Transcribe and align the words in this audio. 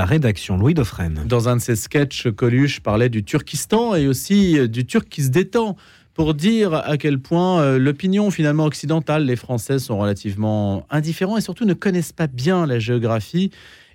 La 0.00 0.06
rédaction 0.06 0.56
Louis 0.56 0.74
Dauphren. 0.74 1.24
Dans 1.26 1.48
un 1.48 1.56
de 1.56 1.60
ses 1.60 1.74
sketchs, 1.74 2.28
Coluche 2.30 2.78
parlait 2.78 3.08
du 3.08 3.24
Turkistan 3.24 3.96
et 3.96 4.06
aussi 4.06 4.56
euh, 4.56 4.68
du 4.68 4.86
Turc 4.86 5.08
qui 5.08 5.24
se 5.24 5.28
détend 5.28 5.74
pour 6.14 6.34
dire 6.34 6.72
à 6.72 6.96
quel 6.96 7.18
point 7.18 7.60
euh, 7.60 7.78
l'opinion 7.80 8.30
finalement 8.30 8.64
occidentale, 8.64 9.24
les 9.24 9.34
Français 9.34 9.80
sont 9.80 9.98
relativement 9.98 10.86
indifférents 10.88 11.36
et 11.36 11.40
surtout 11.40 11.64
ne 11.64 11.74
connaissent 11.74 12.12
pas 12.12 12.28
bien 12.28 12.64
la 12.64 12.78
géographie 12.78 13.50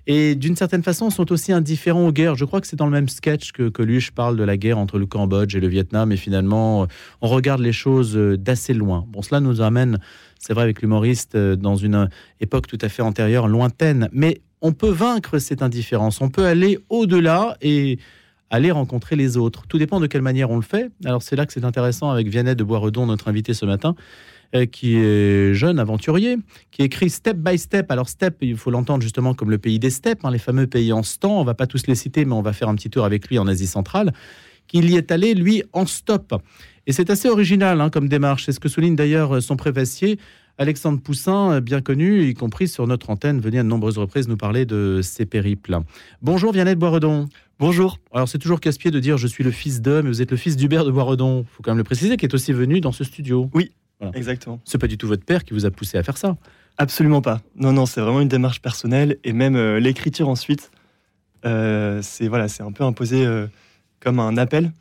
et 0.06 0.34
d'une 0.34 0.56
certaine 0.56 0.82
façon 0.82 1.08
sont 1.08 1.32
aussi 1.32 1.52
indifférents 1.52 2.06
aux 2.06 2.12
guerres. 2.12 2.34
Je 2.34 2.44
crois 2.44 2.60
que 2.60 2.66
c'est 2.66 2.76
dans 2.76 2.84
le 2.84 2.92
même 2.92 3.08
sketch 3.08 3.52
que 3.52 3.70
Coluche 3.70 4.10
parle 4.10 4.36
de 4.36 4.44
la 4.44 4.58
guerre 4.58 4.76
entre 4.76 4.98
le 4.98 5.06
Cambodge 5.06 5.56
et 5.56 5.60
le 5.60 5.68
Vietnam 5.68 6.12
et 6.12 6.18
finalement 6.18 6.82
euh, 6.82 6.86
on 7.22 7.28
regarde 7.28 7.62
les 7.62 7.72
choses 7.72 8.14
d'assez 8.14 8.74
loin. 8.74 9.06
Bon, 9.08 9.22
cela 9.22 9.40
nous 9.40 9.62
amène, 9.62 9.98
c'est 10.46 10.52
vrai 10.52 10.64
avec 10.64 10.82
l'humoriste, 10.82 11.36
dans 11.36 11.76
une 11.76 12.08
époque 12.40 12.66
tout 12.66 12.78
à 12.82 12.90
fait 12.90 13.02
antérieure, 13.02 13.48
lointaine, 13.48 14.08
mais 14.12 14.42
on 14.60 14.72
peut 14.72 14.90
vaincre 14.90 15.38
cette 15.38 15.62
indifférence, 15.62 16.20
on 16.20 16.28
peut 16.28 16.44
aller 16.44 16.78
au-delà 16.90 17.56
et 17.62 17.98
aller 18.50 18.70
rencontrer 18.70 19.16
les 19.16 19.38
autres. 19.38 19.66
Tout 19.66 19.78
dépend 19.78 20.00
de 20.00 20.06
quelle 20.06 20.22
manière 20.22 20.50
on 20.50 20.56
le 20.56 20.62
fait. 20.62 20.90
Alors 21.04 21.22
c'est 21.22 21.34
là 21.34 21.46
que 21.46 21.52
c'est 21.52 21.64
intéressant 21.64 22.10
avec 22.10 22.28
Vianney 22.28 22.54
de 22.54 22.62
Boisredon, 22.62 23.06
notre 23.06 23.28
invité 23.28 23.54
ce 23.54 23.64
matin, 23.64 23.94
euh, 24.54 24.66
qui 24.66 24.96
est 24.96 25.54
jeune 25.54 25.78
aventurier, 25.78 26.36
qui 26.70 26.82
écrit 26.82 27.08
Step 27.08 27.38
by 27.38 27.58
Step. 27.58 27.90
Alors 27.90 28.10
Step, 28.10 28.36
il 28.42 28.56
faut 28.56 28.70
l'entendre 28.70 29.02
justement 29.02 29.32
comme 29.32 29.50
le 29.50 29.58
pays 29.58 29.78
des 29.78 29.90
steppes, 29.90 30.24
hein, 30.24 30.30
les 30.30 30.38
fameux 30.38 30.66
pays 30.66 30.92
en 30.92 31.02
stand. 31.02 31.32
On 31.32 31.44
va 31.44 31.54
pas 31.54 31.66
tous 31.66 31.86
les 31.86 31.94
citer, 31.94 32.26
mais 32.26 32.34
on 32.34 32.42
va 32.42 32.52
faire 32.52 32.68
un 32.68 32.74
petit 32.74 32.90
tour 32.90 33.06
avec 33.06 33.28
lui 33.28 33.38
en 33.38 33.46
Asie 33.46 33.66
centrale. 33.66 34.12
Qu'il 34.66 34.88
y 34.90 34.96
est 34.96 35.10
allé, 35.10 35.34
lui, 35.34 35.62
en 35.72 35.86
stop. 35.86 36.34
Et 36.86 36.92
c'est 36.92 37.10
assez 37.10 37.28
original 37.28 37.80
hein, 37.80 37.90
comme 37.90 38.08
démarche. 38.08 38.44
C'est 38.44 38.52
ce 38.52 38.60
que 38.60 38.68
souligne 38.68 38.96
d'ailleurs 38.96 39.42
son 39.42 39.56
préfacier 39.56 40.18
Alexandre 40.56 41.00
Poussin, 41.00 41.60
bien 41.60 41.80
connu, 41.80 42.28
y 42.28 42.34
compris 42.34 42.68
sur 42.68 42.86
notre 42.86 43.10
antenne, 43.10 43.40
venait 43.40 43.58
à 43.58 43.64
de 43.64 43.68
nombreuses 43.68 43.98
reprises 43.98 44.28
nous 44.28 44.36
parler 44.36 44.66
de 44.66 45.00
ses 45.02 45.26
périples. 45.26 45.80
Bonjour 46.22 46.52
Vianney 46.52 46.74
de 46.74 46.78
Boiredon. 46.78 47.28
Bonjour. 47.58 47.98
Alors 48.12 48.28
c'est 48.28 48.38
toujours 48.38 48.60
casse-pied 48.60 48.92
de 48.92 49.00
dire 49.00 49.16
je 49.16 49.26
suis 49.26 49.42
le 49.42 49.50
fils 49.50 49.80
de, 49.80 50.00
mais 50.00 50.08
vous 50.08 50.22
êtes 50.22 50.30
le 50.30 50.36
fils 50.36 50.56
d'Hubert 50.56 50.84
de 50.84 50.92
Boiredon. 50.92 51.40
Il 51.40 51.46
faut 51.48 51.62
quand 51.64 51.72
même 51.72 51.78
le 51.78 51.84
préciser, 51.84 52.16
qui 52.16 52.24
est 52.24 52.34
aussi 52.34 52.52
venu 52.52 52.80
dans 52.80 52.92
ce 52.92 53.02
studio. 53.02 53.50
Oui, 53.52 53.72
exactement. 54.14 54.60
C'est 54.64 54.78
pas 54.78 54.86
du 54.86 54.96
tout 54.96 55.08
votre 55.08 55.24
père 55.24 55.44
qui 55.44 55.54
vous 55.54 55.66
a 55.66 55.70
poussé 55.72 55.98
à 55.98 56.04
faire 56.04 56.16
ça. 56.16 56.36
Absolument 56.78 57.20
pas. 57.20 57.40
Non, 57.56 57.72
non, 57.72 57.86
c'est 57.86 58.00
vraiment 58.00 58.20
une 58.20 58.28
démarche 58.28 58.60
personnelle 58.60 59.18
et 59.24 59.32
même 59.32 59.56
euh, 59.56 59.80
l'écriture 59.80 60.28
ensuite. 60.28 60.70
Euh, 61.44 62.00
c'est 62.02 62.28
voilà, 62.28 62.46
c'est 62.46 62.62
un 62.62 62.72
peu 62.72 62.84
imposé 62.84 63.26
euh, 63.26 63.48
comme 63.98 64.20
un 64.20 64.36
appel 64.36 64.72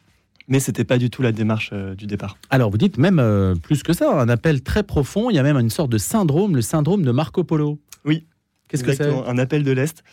mais 0.48 0.60
c'était 0.60 0.84
pas 0.84 0.98
du 0.98 1.10
tout 1.10 1.22
la 1.22 1.32
démarche 1.32 1.70
euh, 1.74 1.96
du 1.96 2.06
départ. 2.06 2.38
Alors 2.50 2.70
vous 2.70 2.78
dites 2.78 2.98
même 2.98 3.20
euh, 3.20 3.56
plus 3.56 3.84
que 3.84 3.94
ça, 3.94 4.12
un 4.20 4.30
appel 4.30 4.62
très 4.62 4.84
profond, 4.84 5.30
il 5.30 5.36
y 5.36 5.40
a 5.40 5.44
même 5.44 5.58
une 5.58 5.70
sorte 5.70 5.92
de 5.92 5.98
syndrome, 5.98 6.56
le 6.56 6.62
syndrome 6.62 7.04
de 7.04 7.12
Marco 7.12 7.44
Polo. 7.44 7.80
Oui. 8.06 8.26
Qu'est-ce 8.68 8.84
que 8.84 8.94
c'est 8.94 9.08
Un 9.08 9.38
appel 9.38 9.64
de 9.64 9.72
l'Est. 9.72 10.04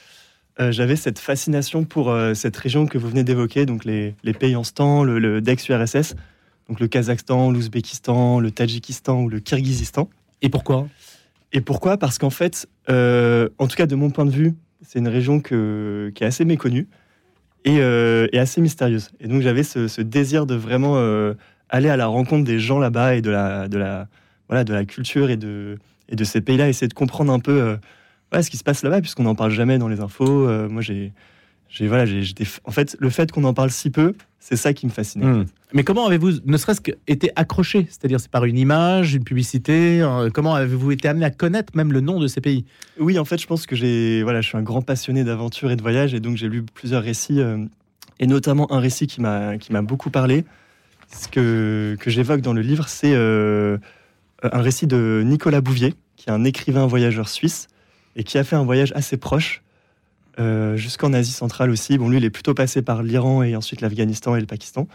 Euh, 0.61 0.73
j'avais 0.73 0.97
cette 0.97 1.19
fascination 1.19 1.85
pour 1.85 2.15
cette 2.35 2.57
région 2.57 2.87
que 2.87 2.99
vous 2.99 3.09
venez 3.09 3.25
d'évoquer, 3.25 3.65
donc 3.65 3.85
les, 3.85 4.15
pays 4.39 4.55
en 4.57 4.65
stand, 4.65 5.07
le, 5.07 5.19
le 5.19 5.41
d'ex-URSS, 5.41 6.15
donc 6.69 6.81
le 6.81 6.87
Kazakhstan, 6.87 7.51
l'Ouzbékistan, 7.51 8.41
le 8.41 8.51
Tadjikistan 8.51 9.23
ou 9.23 9.29
le 9.29 9.41
Kirghizistan. 9.41 10.11
Et 10.43 10.51
pourquoi? 10.51 10.89
Et 11.53 11.63
pourquoi? 11.63 11.97
Parce 11.97 12.19
qu'en 12.19 12.31
fait, 12.31 12.69
en 12.89 13.67
tout 13.67 13.77
cas 13.77 13.87
de 13.87 13.95
mon 13.95 14.11
point 14.11 14.27
de 14.27 14.31
vue, 14.31 14.55
c'est 14.83 14.99
une 14.99 15.09
région 15.09 15.41
que, 15.41 16.13
qui 16.15 16.25
est 16.25 16.27
assez 16.27 16.45
méconnue. 16.45 16.89
Euh, 17.67 18.27
et, 18.33 18.39
assez 18.39 18.61
mystérieuse. 18.61 19.11
Et 19.21 19.29
donc 19.29 19.43
j'avais 19.43 19.63
ce, 19.63 20.01
désir 20.01 20.47
de 20.47 20.55
vraiment 20.55 20.97
euh, 20.97 21.35
aller 21.69 21.89
à 21.89 21.97
la 21.97 22.07
rencontre 22.07 22.45
des 22.45 22.59
gens 22.59 22.79
là-bas 22.79 23.17
et 23.17 23.23
de 23.23 23.31
la, 23.31 23.69
de 23.69 23.77
la, 23.77 24.09
voilà, 24.49 24.65
de 24.65 24.73
la 24.73 24.85
culture 24.85 25.31
et 25.31 25.37
de, 25.37 25.79
et 26.09 26.17
de 26.17 26.25
ces 26.25 26.41
pays-là, 26.41 26.69
essayer 26.69 26.89
de 26.89 26.95
comprendre 26.95 27.33
un 27.33 27.39
peu 27.39 27.79
euh, 28.33 28.43
ce 28.43 28.49
qui 28.49 28.57
se 28.57 28.65
passe 28.65 28.83
là-bas, 28.83 29.01
puisqu'on 29.01 29.25
n'en 29.25 29.35
parle 29.35 29.51
jamais 29.51 29.79
dans 29.79 29.89
les 29.89 30.01
infos. 30.01 30.49
moi, 30.69 30.81
j'ai, 30.81 31.13
j'ai, 31.71 31.87
voilà, 31.87 32.05
j'ai, 32.05 32.35
en 32.65 32.71
fait, 32.73 32.97
le 32.99 33.11
fait 33.11 33.31
qu'on 33.31 33.45
en 33.45 33.55
parle 33.55 33.71
si 33.71 33.91
peu, 33.91 34.15
c'est 34.41 34.57
ça 34.57 34.73
qui 34.73 34.87
me 34.87 34.91
fascinait. 34.91 35.27
Hmm. 35.27 35.45
Mais 35.73 35.85
comment 35.85 36.07
avez-vous, 36.07 36.41
ne 36.45 36.57
serait-ce 36.57 36.81
été 37.07 37.31
accroché 37.37 37.87
C'est-à-dire, 37.89 38.19
c'est 38.19 38.31
par 38.31 38.45
une 38.45 38.59
image, 38.59 39.15
une 39.15 39.23
publicité 39.23 40.05
Comment 40.35 40.55
avez-vous 40.55 40.91
été 40.91 41.07
amené 41.07 41.25
à 41.25 41.31
connaître 41.31 41.77
même 41.77 41.93
le 41.93 42.01
nom 42.01 42.19
de 42.19 42.27
ces 42.27 42.41
pays? 42.41 42.65
Oui, 42.99 43.19
en 43.19 43.25
fait, 43.25 43.41
je 43.41 43.47
pense 43.47 43.67
que 43.67 43.77
j'ai, 43.77 44.25
voilà, 44.25 44.41
je 44.41 44.49
suis 44.49 44.59
un 44.59 44.63
grand 44.63 44.83
passionné 44.83 45.23
d'aventure 45.23 45.71
et 45.71 45.77
de 45.77 45.83
voyage, 45.83 46.13
et 46.13 46.19
donc 46.19 46.37
j'ai 46.37 46.49
lu 46.49 46.65
plusieurs 46.65 47.05
récits, 47.05 47.41
euh, 47.41 47.65
et 48.19 48.27
notamment 48.27 48.73
un 48.73 48.81
récit 48.81 49.07
qui 49.07 49.21
m'a, 49.21 49.59
qui 49.59 49.73
m'a 49.73 49.83
beaucoup 49.83 50.11
parlé. 50.11 50.45
Ce 51.13 51.29
que, 51.29 51.97
que 52.01 52.11
j'évoque 52.11 52.41
dans 52.41 52.53
le 52.53 52.63
livre, 52.63 52.89
c'est 52.89 53.13
euh, 53.15 53.79
un 54.43 54.63
récit 54.63 54.89
de 54.89 55.23
Nicolas 55.25 55.61
Bouvier, 55.61 55.95
qui 56.17 56.31
est 56.31 56.33
un 56.33 56.45
écrivain 56.45 56.87
voyageur 56.87 57.29
suisse, 57.29 57.69
et 58.17 58.25
qui 58.25 58.39
a 58.39 58.45
fait 58.45 58.57
un 58.57 58.65
voyage 58.65 58.93
assez 58.97 59.17
proche 59.17 59.63
euh, 60.39 60.77
jusqu'en 60.77 61.13
Asie 61.13 61.33
centrale 61.33 61.71
aussi. 61.71 61.99
Bon, 61.99 62.09
lui, 62.09 62.19
il 62.19 62.25
est 62.25 62.31
plutôt 62.31 62.55
passé 62.55 62.83
par 62.83 63.03
l'Iran 63.03 63.43
et 63.43 63.57
ensuite 63.57 63.81
l'Afghanistan 63.81 64.37
et 64.37 64.41
le 64.41 64.47
Pakistan. 64.47 64.87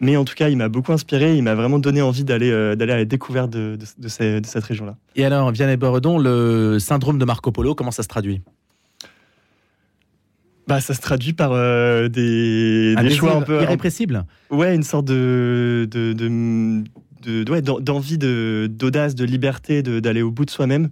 Mais 0.00 0.16
en 0.16 0.24
tout 0.24 0.34
cas, 0.34 0.48
il 0.48 0.56
m'a 0.56 0.68
beaucoup 0.68 0.92
inspiré. 0.92 1.36
Il 1.36 1.42
m'a 1.42 1.54
vraiment 1.54 1.78
donné 1.78 2.00
envie 2.00 2.24
d'aller 2.24 2.50
euh, 2.50 2.74
d'aller 2.74 2.92
à 2.92 2.96
la 2.96 3.04
découverte 3.04 3.50
de, 3.50 3.76
de, 3.98 4.08
cette 4.08 4.64
région-là. 4.64 4.96
Et 5.16 5.24
alors, 5.24 5.50
Vianney 5.50 5.76
Boredon, 5.76 6.18
le 6.18 6.78
syndrome 6.78 7.18
de 7.18 7.24
Marco 7.24 7.52
Polo, 7.52 7.74
comment 7.74 7.90
ça 7.90 8.02
se 8.02 8.08
traduit? 8.08 8.40
Bah, 10.66 10.80
ça 10.80 10.94
se 10.94 11.00
traduit 11.00 11.32
par 11.32 11.50
euh, 11.52 12.08
des, 12.08 12.94
des 12.94 13.10
choix 13.10 13.34
un 13.34 13.42
peu 13.42 13.60
irrépressibles. 13.60 14.24
Ouais, 14.50 14.74
une 14.74 14.84
sorte 14.84 15.06
de, 15.06 15.88
de, 15.90 16.12
de, 16.12 17.80
d'envie 17.80 18.18
d'audace, 18.18 19.14
de 19.14 19.24
liberté, 19.24 19.82
d'aller 19.82 20.22
au 20.22 20.30
bout 20.30 20.44
de 20.44 20.50
soi-même 20.50 20.90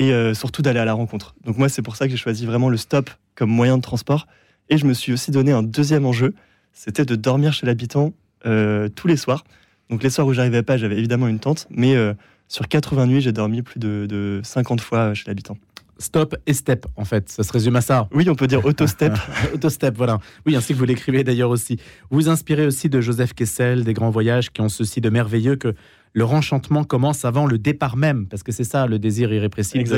et 0.00 0.12
euh, 0.12 0.32
surtout 0.32 0.62
d'aller 0.62 0.80
à 0.80 0.86
la 0.86 0.94
rencontre. 0.94 1.34
Donc 1.44 1.58
moi, 1.58 1.68
c'est 1.68 1.82
pour 1.82 1.94
ça 1.94 2.06
que 2.06 2.10
j'ai 2.10 2.16
choisi 2.16 2.46
vraiment 2.46 2.70
le 2.70 2.78
stop 2.78 3.10
comme 3.34 3.50
moyen 3.50 3.76
de 3.76 3.82
transport. 3.82 4.26
Et 4.70 4.78
je 4.78 4.86
me 4.86 4.94
suis 4.94 5.12
aussi 5.12 5.30
donné 5.30 5.52
un 5.52 5.62
deuxième 5.62 6.06
enjeu, 6.06 6.34
c'était 6.72 7.04
de 7.04 7.16
dormir 7.16 7.52
chez 7.52 7.66
l'habitant 7.66 8.14
euh, 8.46 8.88
tous 8.88 9.06
les 9.06 9.18
soirs. 9.18 9.44
Donc 9.90 10.02
les 10.02 10.08
soirs 10.08 10.26
où 10.26 10.32
j'arrivais 10.32 10.62
pas, 10.62 10.78
j'avais 10.78 10.96
évidemment 10.96 11.28
une 11.28 11.38
tente, 11.38 11.66
mais 11.70 11.96
euh, 11.96 12.14
sur 12.48 12.66
80 12.66 13.06
nuits, 13.06 13.20
j'ai 13.20 13.32
dormi 13.32 13.60
plus 13.60 13.78
de, 13.78 14.40
50 14.42 14.80
fois 14.80 15.12
chez 15.12 15.24
l'habitant. 15.26 15.58
Stop 15.98 16.34
et 16.46 16.54
step, 16.54 16.86
en 16.96 17.04
fait, 17.04 17.28
ça 17.28 17.42
se 17.42 17.52
résume 17.52 17.76
à 17.76 17.82
ça. 17.82 18.08
Oui, 18.14 18.26
on 18.30 18.34
peut 18.34 18.46
dire 18.46 18.64
auto-step. 18.64 19.12
auto-step, 19.54 19.94
voilà. 19.98 20.18
Oui, 20.46 20.56
ainsi 20.56 20.72
que 20.72 20.78
vous 20.78 20.86
l'écrivez 20.86 21.24
d'ailleurs 21.24 21.50
aussi. 21.50 21.76
Vous, 22.10 22.20
vous 22.20 22.28
inspirez 22.30 22.64
aussi 22.64 22.88
de 22.88 23.02
Joseph 23.02 23.34
Kessel, 23.34 23.84
des 23.84 23.92
grands 23.92 24.08
voyages 24.08 24.50
qui 24.50 24.62
ont 24.62 24.70
ceci 24.70 25.02
de 25.02 25.10
merveilleux 25.10 25.56
que 25.56 25.74
le 26.12 26.24
renchantement 26.24 26.84
commence 26.84 27.24
avant 27.24 27.46
le 27.46 27.58
départ 27.58 27.96
même, 27.96 28.26
parce 28.26 28.42
que 28.42 28.52
c'est 28.52 28.64
ça 28.64 28.86
le 28.86 28.98
désir 28.98 29.32
irrépressible 29.32 29.88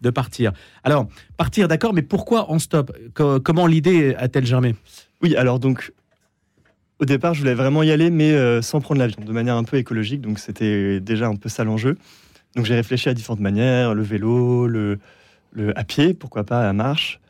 de, 0.00 0.10
partir. 0.10 0.52
Alors, 0.82 1.06
partir, 1.36 1.68
d'accord, 1.68 1.92
mais 1.92 2.02
pourquoi 2.02 2.50
en 2.50 2.58
stop 2.58 2.96
Comment 3.14 3.66
l'idée 3.66 4.14
a-t-elle 4.18 4.46
germé? 4.46 4.74
Oui, 5.22 5.36
alors 5.36 5.58
donc, 5.58 5.92
au 7.00 7.04
départ, 7.04 7.34
je 7.34 7.40
voulais 7.40 7.54
vraiment 7.54 7.82
y 7.82 7.90
aller, 7.90 8.10
mais 8.10 8.32
euh, 8.32 8.62
sans 8.62 8.80
prendre 8.80 9.00
l'avion, 9.00 9.22
de 9.24 9.32
manière 9.32 9.56
un 9.56 9.64
peu 9.64 9.76
écologique, 9.76 10.20
donc 10.22 10.38
c'était 10.38 11.00
déjà 11.00 11.28
un 11.28 11.36
peu 11.36 11.48
ça 11.48 11.64
l'enjeu. 11.64 11.96
Donc 12.56 12.64
j'ai 12.64 12.74
réfléchi 12.74 13.08
à 13.08 13.14
différentes 13.14 13.40
manières, 13.40 13.94
le 13.94 14.02
vélo, 14.02 14.66
le, 14.66 14.98
le 15.52 15.78
à 15.78 15.84
pied, 15.84 16.14
pourquoi 16.14 16.44
pas 16.44 16.68
à 16.68 16.72
marche. 16.72 17.20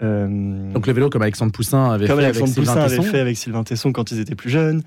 Euh, 0.00 0.72
donc 0.72 0.86
le 0.86 0.92
vélo 0.92 1.10
comme 1.10 1.22
Alexandre 1.22 1.50
Poussin 1.50 1.90
avait 1.90 2.06
fait 2.06 2.12
avec 2.12 2.38
Poussin 2.38 2.80
avait 2.80 3.02
fait 3.02 3.18
avec 3.18 3.36
Sylvain 3.36 3.64
Tesson 3.64 3.90
quand 3.90 4.12
ils 4.12 4.20
étaient 4.20 4.36
plus 4.36 4.50
jeunes. 4.50 4.82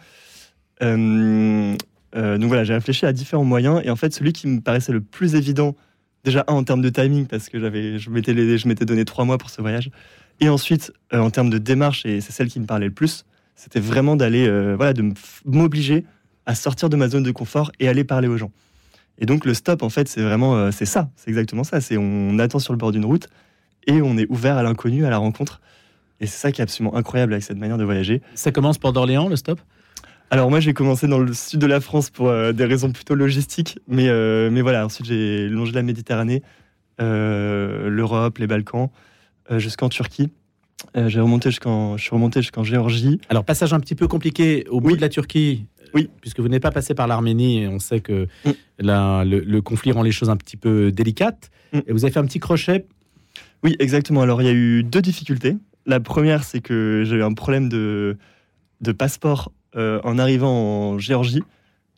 Euh, 0.82 1.76
euh, 2.16 2.38
donc 2.38 2.48
voilà, 2.48 2.64
j'ai 2.64 2.74
réfléchi 2.74 3.06
à 3.06 3.14
différents 3.14 3.44
moyens 3.44 3.82
et 3.84 3.90
en 3.90 3.96
fait, 3.96 4.14
celui 4.14 4.34
qui 4.34 4.48
me 4.48 4.62
paraissait 4.62 4.92
le 4.92 5.02
plus 5.02 5.36
évident, 5.36 5.76
déjà 6.24 6.44
un 6.48 6.54
en 6.54 6.64
termes 6.64 6.82
de 6.82 6.90
timing 6.90 7.26
parce 7.26 7.50
que 7.50 7.60
je 7.60 8.10
m'étais, 8.10 8.86
donné 8.86 9.06
trois 9.06 9.26
mois 9.26 9.38
pour 9.38 9.50
ce 9.50 9.62
voyage, 9.62 9.90
et 10.40 10.50
ensuite 10.50 10.92
euh, 11.14 11.20
en 11.20 11.30
termes 11.30 11.50
de 11.50 11.58
démarche 11.58 12.06
et 12.06 12.22
c'est 12.22 12.32
celle 12.32 12.48
qui 12.48 12.60
me 12.60 12.66
parlait 12.66 12.88
le 12.88 12.94
plus, 12.94 13.26
c'était 13.56 13.80
vraiment 13.80 14.16
d'aller, 14.16 14.48
euh, 14.48 14.76
voilà, 14.76 14.94
de 14.94 15.14
m'obliger 15.46 16.06
à 16.46 16.56
sortir 16.56 16.90
de 16.90 16.96
ma 16.96 17.08
zone 17.08 17.24
de 17.24 17.32
confort 17.32 17.72
et 17.80 17.88
aller 17.88 18.04
parler 18.04 18.28
aux 18.28 18.38
gens. 18.38 18.52
Et 19.20 19.26
donc 19.26 19.46
le 19.46 19.54
stop, 19.54 19.84
en 19.84 19.90
fait, 19.90 20.08
c'est 20.08 20.22
vraiment, 20.22 20.72
c'est 20.72 20.86
ça, 20.86 21.12
c'est 21.16 21.30
exactement 21.30 21.64
ça. 21.64 21.80
C'est 21.80 21.96
on 21.98 22.40
attend 22.40 22.58
sur 22.58 22.74
le 22.74 22.78
bord 22.78 22.92
d'une 22.92 23.06
route 23.06 23.30
et 23.86 24.02
on 24.02 24.18
est 24.18 24.26
ouvert 24.30 24.58
à 24.58 24.64
l'inconnu, 24.64 25.06
à 25.06 25.12
la 25.12 25.18
rencontre. 25.18 25.62
Et 26.20 26.26
c'est 26.26 26.38
ça 26.38 26.52
qui 26.52 26.62
est 26.62 26.64
absolument 26.64 26.96
incroyable 26.96 27.34
avec 27.34 27.44
cette 27.44 27.57
manière 27.57 27.78
de 27.78 27.84
voyager. 27.84 28.22
Ça 28.34 28.52
commence 28.52 28.80
Port 28.80 28.94
d'Orléans, 28.94 29.28
le 29.28 29.36
stop? 29.36 29.60
Alors 30.31 30.50
moi 30.50 30.62
j'ai 30.62 30.74
commencé 30.74 31.07
dans 31.07 31.19
le 31.19 31.33
sud 31.33 31.60
de 31.60 31.68
la 31.68 31.81
France 31.81 32.10
pour 32.10 32.30
euh, 32.30 32.54
des 32.54 32.63
raisons 32.63 32.92
plutôt 32.92 33.16
logistiques, 33.16 33.78
mais, 33.88 34.07
euh, 34.07 34.50
mais 34.50 34.62
voilà, 34.62 34.86
ensuite 34.86 35.06
j'ai 35.06 35.50
longé 35.50 35.74
la 35.74 35.83
Méditerranée, 35.83 36.42
euh, 37.01 37.89
l'Europe, 37.89 38.38
les 38.38 38.48
Balkans, 38.48 38.89
jusqu'en 39.57 39.89
Turquie. 39.89 40.30
j'ai 40.95 41.19
remonté 41.19 41.50
jusqu'en, 41.50 41.98
je 41.98 42.04
suis 42.04 42.12
remonté 42.12 42.42
jusqu'en 42.42 42.63
Géorgie. 42.63 43.19
Alors 43.28 43.44
passage 43.44 43.74
un 43.74 43.81
petit 43.81 43.95
peu 43.95 44.07
compliqué 44.07 44.66
au 44.69 44.80
bout 44.80 44.95
de 44.95 45.01
la 45.01 45.10
Turquie, 45.10 45.66
oui. 45.94 46.10
puisque 46.22 46.39
vous 46.39 46.48
n'êtes 46.48 46.63
pas 46.63 46.72
passé 46.72 46.94
par 46.94 47.07
l'Arménie, 47.07 47.63
et 47.63 47.68
on 47.68 47.80
sait 47.80 48.00
que 48.00 48.28
mm. 48.45 48.51
le, 48.80 49.60
conflit 49.60 49.92
rend 49.92 50.01
les 50.01 50.13
choses 50.13 50.30
un 50.30 50.38
petit 50.38 50.56
peu 50.56 50.94
délicates. 50.94 51.51
Mm. 51.74 51.80
Et 51.88 51.92
vous 51.92 52.06
avez 52.06 52.13
fait 52.13 52.19
un 52.19 52.25
petit 52.25 52.39
crochet. 52.39 52.86
Oui, 53.63 53.75
exactement. 53.80 54.22
Alors 54.22 54.42
il 54.42 54.45
y 54.45 54.50
a 54.50 54.54
eu 54.54 54.81
deux 54.83 55.01
difficultés. 55.01 55.57
La 55.86 56.00
première, 56.00 56.45
c'est 56.45 56.62
que 56.62 57.04
j'ai 57.06 57.18
eu 57.18 57.24
un 57.24 57.33
problème 57.33 57.68
de, 57.68 58.18
de 58.80 58.92
passeport 58.94 59.51
en 59.75 60.18
arrivant 60.18 60.51
en 60.94 61.00
Géorgie. 61.00 61.44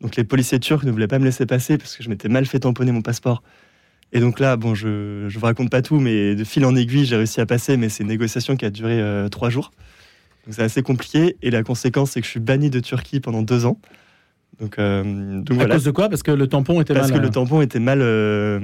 Donc 0.00 0.16
les 0.16 0.24
policiers 0.24 0.58
turcs 0.60 0.84
ne 0.84 0.90
voulaient 0.90 1.08
pas 1.08 1.18
me 1.18 1.24
laisser 1.24 1.46
passer 1.46 1.78
parce 1.78 1.96
que 1.96 2.02
je 2.02 2.08
m'étais 2.08 2.28
mal 2.28 2.46
fait 2.46 2.60
tamponner 2.60 2.92
mon 2.92 3.02
passeport. 3.02 3.42
Et 4.12 4.20
donc 4.20 4.38
là, 4.38 4.56
bon, 4.56 4.74
je 4.74 5.24
ne 5.24 5.28
vous 5.28 5.44
raconte 5.44 5.70
pas 5.70 5.82
tout, 5.82 5.98
mais 5.98 6.36
de 6.36 6.44
fil 6.44 6.64
en 6.64 6.76
aiguille, 6.76 7.04
j'ai 7.04 7.16
réussi 7.16 7.40
à 7.40 7.46
passer, 7.46 7.76
mais 7.76 7.88
c'est 7.88 8.04
une 8.04 8.08
négociation 8.10 8.56
qui 8.56 8.64
a 8.64 8.70
duré 8.70 9.00
euh, 9.00 9.28
trois 9.28 9.50
jours. 9.50 9.72
Donc 10.46 10.54
c'est 10.54 10.62
assez 10.62 10.82
compliqué. 10.82 11.36
Et 11.42 11.50
la 11.50 11.62
conséquence, 11.64 12.12
c'est 12.12 12.20
que 12.20 12.26
je 12.26 12.30
suis 12.30 12.40
banni 12.40 12.70
de 12.70 12.78
Turquie 12.80 13.18
pendant 13.18 13.42
deux 13.42 13.66
ans. 13.66 13.80
Donc, 14.60 14.78
euh, 14.78 15.40
donc 15.40 15.60
à 15.60 15.66
cause 15.66 15.82
de 15.84 15.90
quoi? 15.90 16.08
Parce 16.08 16.22
que 16.22 16.30
le 16.30 16.46
tampon 16.46 16.80
était 16.80 16.94
Parce 16.94 17.10
mal. 17.10 17.18
que 17.18 17.24
le 17.24 17.30
tampon 17.30 17.60
était 17.60 17.80
mal, 17.80 18.00
euh, 18.02 18.60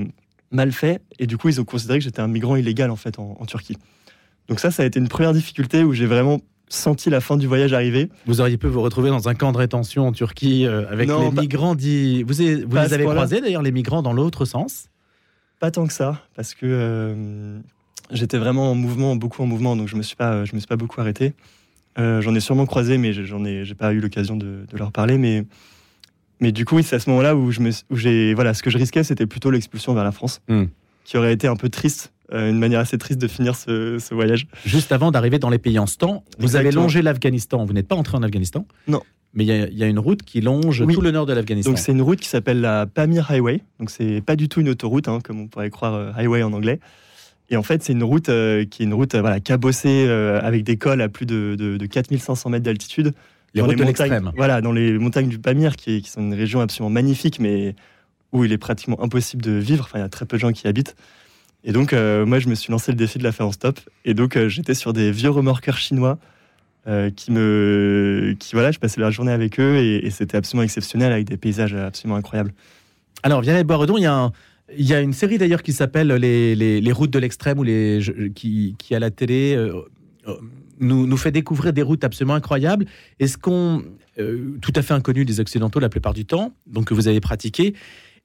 mal 0.52 0.70
fait. 0.70 1.00
Et 1.18 1.26
du 1.26 1.36
coup, 1.36 1.48
ils 1.48 1.60
ont 1.60 1.64
considéré 1.64 1.98
que 1.98 2.04
j'étais 2.04 2.20
un 2.20 2.28
migrant 2.28 2.54
illégal 2.54 2.90
en 2.90 2.96
fait 2.96 3.18
en, 3.18 3.36
en 3.40 3.46
Turquie. 3.46 3.76
Donc 4.46 4.60
ça, 4.60 4.70
ça 4.70 4.84
a 4.84 4.86
été 4.86 5.00
une 5.00 5.08
première 5.08 5.32
difficulté 5.32 5.82
où 5.82 5.92
j'ai 5.94 6.06
vraiment 6.06 6.40
senti 6.70 7.10
la 7.10 7.20
fin 7.20 7.36
du 7.36 7.46
voyage 7.46 7.72
arriver. 7.72 8.08
Vous 8.26 8.40
auriez 8.40 8.56
pu 8.56 8.66
vous 8.68 8.80
retrouver 8.80 9.10
dans 9.10 9.28
un 9.28 9.34
camp 9.34 9.52
de 9.52 9.58
rétention 9.58 10.06
en 10.06 10.12
Turquie 10.12 10.66
euh, 10.66 10.88
avec 10.90 11.08
Non, 11.08 11.28
les 11.28 11.34
pas- 11.34 11.42
migrants 11.42 11.74
dits. 11.74 12.22
Vous, 12.22 12.40
avez- 12.40 12.64
vous 12.64 12.76
les 12.76 12.94
avez 12.94 13.04
croisés 13.04 13.40
d'ailleurs, 13.40 13.62
les 13.62 13.72
migrants 13.72 14.02
dans 14.02 14.12
l'autre 14.12 14.44
sens? 14.44 14.86
Pas 15.58 15.70
tant 15.70 15.86
que 15.86 15.92
ça, 15.92 16.22
parce 16.36 16.54
que 16.54 16.64
euh, 16.64 17.58
j'étais 18.10 18.38
vraiment 18.38 18.70
en 18.70 18.74
mouvement, 18.74 19.14
beaucoup 19.16 19.42
en 19.42 19.46
mouvement, 19.46 19.76
donc 19.76 19.88
je 19.88 19.96
me 19.96 20.02
suis 20.02 20.16
pas, 20.16 20.44
je 20.46 20.54
me 20.54 20.58
suis 20.60 20.66
pas 20.68 20.76
beaucoup 20.76 21.00
arrêté. 21.00 21.34
Euh, 21.98 22.20
j'en 22.22 22.34
ai 22.34 22.40
sûrement 22.40 22.64
croisé, 22.66 22.96
mais 22.98 23.12
j'en 23.12 23.44
ai, 23.44 23.64
j'ai 23.64 23.74
pas 23.74 23.92
eu 23.92 24.00
l'occasion 24.00 24.36
de, 24.36 24.64
de 24.70 24.76
leur 24.78 24.90
parler. 24.92 25.18
Mais, 25.18 25.44
mais 26.40 26.52
du 26.52 26.64
coup, 26.64 26.80
c'est 26.82 26.96
à 26.96 27.00
ce 27.00 27.10
moment-là 27.10 27.36
où 27.36 27.50
je 27.50 27.60
me, 27.60 27.70
où 27.90 27.96
j'ai, 27.96 28.32
voilà, 28.32 28.54
ce 28.54 28.62
que 28.62 28.70
je 28.70 28.78
risquais, 28.78 29.02
c'était 29.04 29.26
plutôt 29.26 29.50
l'expulsion 29.50 29.92
vers 29.92 30.04
la 30.04 30.12
France, 30.12 30.40
Hmm. 30.48 30.64
qui 31.04 31.18
aurait 31.18 31.32
été 31.32 31.46
un 31.48 31.56
peu 31.56 31.68
triste, 31.68 32.12
une 32.32 32.58
manière 32.58 32.80
assez 32.80 32.96
triste 32.98 33.20
de 33.20 33.26
finir 33.28 33.56
ce, 33.56 33.98
ce 33.98 34.14
voyage. 34.14 34.46
Juste 34.64 34.92
avant 34.92 35.10
d'arriver 35.10 35.38
dans 35.38 35.50
les 35.50 35.58
pays 35.58 35.78
en 35.78 35.86
stand, 35.86 36.20
vous 36.38 36.54
avez 36.56 36.66
Exactement. 36.66 36.82
longé 36.84 37.02
l'Afghanistan. 37.02 37.64
Vous 37.64 37.72
n'êtes 37.72 37.88
pas 37.88 37.96
entré 37.96 38.16
en 38.16 38.22
Afghanistan 38.22 38.66
Non. 38.88 39.02
Mais 39.34 39.44
il 39.44 39.46
y 39.48 39.52
a- 39.52 39.68
il 39.68 39.78
y, 39.78 39.84
a 39.84 39.86
une 39.86 39.98
route 40.00 40.22
qui 40.22 40.40
longe 40.40 40.80
Oui. 40.86 40.94
tout 40.94 41.00
le 41.00 41.10
nord 41.12 41.24
de 41.26 41.32
l'Afghanistan. 41.32 41.70
Donc 41.70 41.78
c'est 41.78 41.92
une 41.92 42.02
route 42.02 42.18
qui 42.20 42.28
s'appelle 42.28 42.60
la 42.60 42.86
Pamir 42.86 43.30
Highway. 43.30 43.62
Donc 43.78 43.90
c'est 43.90 44.20
pas 44.20 44.34
du 44.36 44.48
tout 44.48 44.60
une 44.60 44.68
autoroute, 44.68 45.06
hein, 45.08 45.18
comme 45.22 45.40
on 45.40 45.46
pourrait 45.48 45.70
croire 45.70 45.94
euh, 45.94 46.12
highway 46.16 46.42
en 46.42 46.52
anglais. 46.52 46.80
Et 47.48 47.56
en 47.56 47.62
fait, 47.64 47.82
c'est 47.82 47.92
une 47.92 48.02
route 48.04 48.28
euh, 48.28 48.64
qui 48.64 48.82
est 48.82 48.86
une 48.86 48.94
route 48.94 49.14
euh, 49.16 49.20
voilà, 49.20 49.40
cabossée 49.40 50.04
euh, 50.08 50.40
avec 50.42 50.62
des 50.64 50.76
cols 50.76 51.00
à 51.00 51.08
plus 51.08 51.26
de, 51.26 51.56
de, 51.58 51.76
de 51.76 51.86
4500 51.86 52.48
mètres 52.50 52.64
d'altitude. 52.64 53.12
les 53.54 53.60
dans 53.60 53.66
routes 53.66 53.76
de 53.76 53.84
montagnes, 53.84 54.10
l'extrême. 54.10 54.32
Voilà, 54.36 54.60
dans 54.60 54.72
les 54.72 54.98
montagnes 54.98 55.28
du 55.28 55.38
Pamir, 55.40 55.74
qui, 55.76 56.00
qui 56.02 56.10
sont 56.10 56.20
une 56.20 56.34
région 56.34 56.60
absolument 56.60 56.90
magnifique, 56.90 57.40
mais 57.40 57.74
où 58.32 58.44
il 58.44 58.52
est 58.52 58.58
pratiquement 58.58 59.02
impossible 59.02 59.42
de 59.42 59.52
vivre. 59.52 59.84
Enfin, 59.84 59.98
il 59.98 60.02
y 60.02 60.04
a 60.04 60.08
très 60.08 60.26
peu 60.26 60.36
de 60.36 60.40
gens 60.40 60.52
qui 60.52 60.66
y 60.66 60.68
habitent. 60.68 60.94
Et 61.64 61.72
donc, 61.72 61.92
euh, 61.92 62.24
moi, 62.24 62.38
je 62.38 62.48
me 62.48 62.54
suis 62.54 62.70
lancé 62.70 62.92
le 62.92 62.96
défi 62.96 63.18
de 63.18 63.24
la 63.24 63.32
faire 63.32 63.46
en 63.46 63.52
stop. 63.52 63.78
Et 64.04 64.14
donc, 64.14 64.36
euh, 64.36 64.48
j'étais 64.48 64.74
sur 64.74 64.92
des 64.92 65.10
vieux 65.10 65.30
remorqueurs 65.30 65.76
chinois 65.76 66.18
euh, 66.86 67.10
qui 67.10 67.30
me. 67.32 68.34
Qui, 68.38 68.54
voilà, 68.54 68.72
je 68.72 68.78
passais 68.78 69.00
la 69.00 69.10
journée 69.10 69.32
avec 69.32 69.60
eux 69.60 69.76
et, 69.76 70.08
c'était 70.10 70.38
absolument 70.38 70.62
exceptionnel 70.64 71.12
avec 71.12 71.26
des 71.26 71.36
paysages 71.36 71.74
absolument 71.74 72.16
incroyables. 72.16 72.52
Alors, 73.22 73.42
Vianney 73.42 73.64
Boiredon, 73.64 73.98
il 73.98 74.02
y 74.02 74.06
a 74.06 74.14
un- 74.14 74.32
Il 74.78 74.86
y 74.86 74.94
a 74.94 75.00
une 75.00 75.12
série 75.12 75.36
d'ailleurs 75.36 75.62
qui 75.62 75.72
s'appelle 75.72 76.08
les, 76.08 76.54
les, 76.54 76.92
routes 76.92 77.10
de 77.10 77.18
l'extrême 77.18 77.58
ou 77.58 77.64
les 77.64 78.00
qui, 78.34 78.76
qui 78.78 78.94
à 78.94 79.00
la 79.00 79.10
télé 79.10 79.58
nous, 80.78 81.06
nous 81.06 81.16
fait 81.16 81.32
découvrir 81.32 81.72
des 81.72 81.82
routes 81.82 82.04
absolument 82.04 82.34
incroyables. 82.34 82.86
Est-ce 83.18 83.36
qu'on 83.36 83.82
tout 84.60 84.72
à 84.76 84.82
fait 84.82 84.94
inconnu 84.94 85.24
des 85.24 85.40
occidentaux 85.40 85.80
la 85.80 85.88
plupart 85.88 86.14
du 86.14 86.24
temps, 86.24 86.52
donc 86.66 86.86
que 86.86 86.94
vous 86.94 87.08
avez 87.08 87.20
pratiqué. 87.20 87.74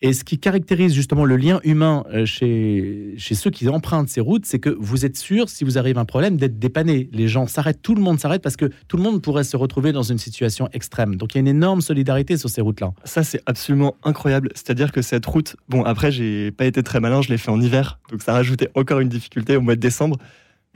Et 0.06 0.14
ce 0.14 0.24
qui 0.24 0.38
caractérise 0.38 0.94
justement 0.94 1.26
le 1.26 1.36
lien 1.36 1.60
humain 1.64 2.04
euh, 2.14 2.28
chez, 2.28 3.16
chez 3.18 3.34
ceux 3.34 3.50
qui 3.50 3.68
empruntent 3.68 4.08
ces 4.08 4.22
routes, 4.22 4.46
c'est 4.46 4.60
que 4.60 4.70
vous 4.70 5.04
êtes 5.04 5.18
sûr, 5.18 5.50
si 5.50 5.64
vous 5.64 5.80
arrive 5.80 5.98
un 5.98 6.06
problème, 6.06 6.38
d'être 6.38 6.60
dépanné. 6.60 7.10
Les 7.12 7.28
gens 7.28 7.48
s'arrêtent, 7.48 7.82
tout 7.82 7.96
le 7.96 8.04
monde 8.04 8.20
s'arrête 8.20 8.44
parce 8.44 8.56
que 8.56 8.70
tout 8.88 8.98
le 8.98 9.04
monde 9.04 9.24
pourrait 9.24 9.44
se 9.44 9.58
retrouver 9.58 9.94
dans 9.94 10.04
une 10.04 10.20
situation 10.20 10.70
extrême. 10.74 11.16
Donc 11.16 11.34
il 11.34 11.38
y 11.38 11.40
a 11.40 11.42
une 11.42 11.48
énorme 11.48 11.82
solidarité 11.82 12.38
sur 12.38 12.52
ces 12.52 12.62
routes-là. 12.62 12.94
Ça, 13.04 13.24
c'est 13.24 13.42
absolument 13.48 13.96
incroyable. 14.04 14.52
C'est-à-dire 14.54 14.92
que 14.92 15.02
cette 15.02 15.26
route, 15.26 15.56
bon, 15.70 15.82
après, 15.82 16.12
j'ai 16.12 16.52
pas 16.52 16.66
été 16.66 16.84
très 16.84 17.00
malin, 17.00 17.24
je 17.24 17.30
l'ai 17.30 17.40
fait 17.40 17.50
en 17.50 17.60
hiver, 17.60 18.00
donc 18.12 18.22
ça 18.22 18.34
rajoutait 18.34 18.70
encore 18.76 19.00
une 19.00 19.10
difficulté 19.10 19.58
au 19.58 19.62
mois 19.62 19.74
de 19.74 19.82
décembre. 19.82 20.18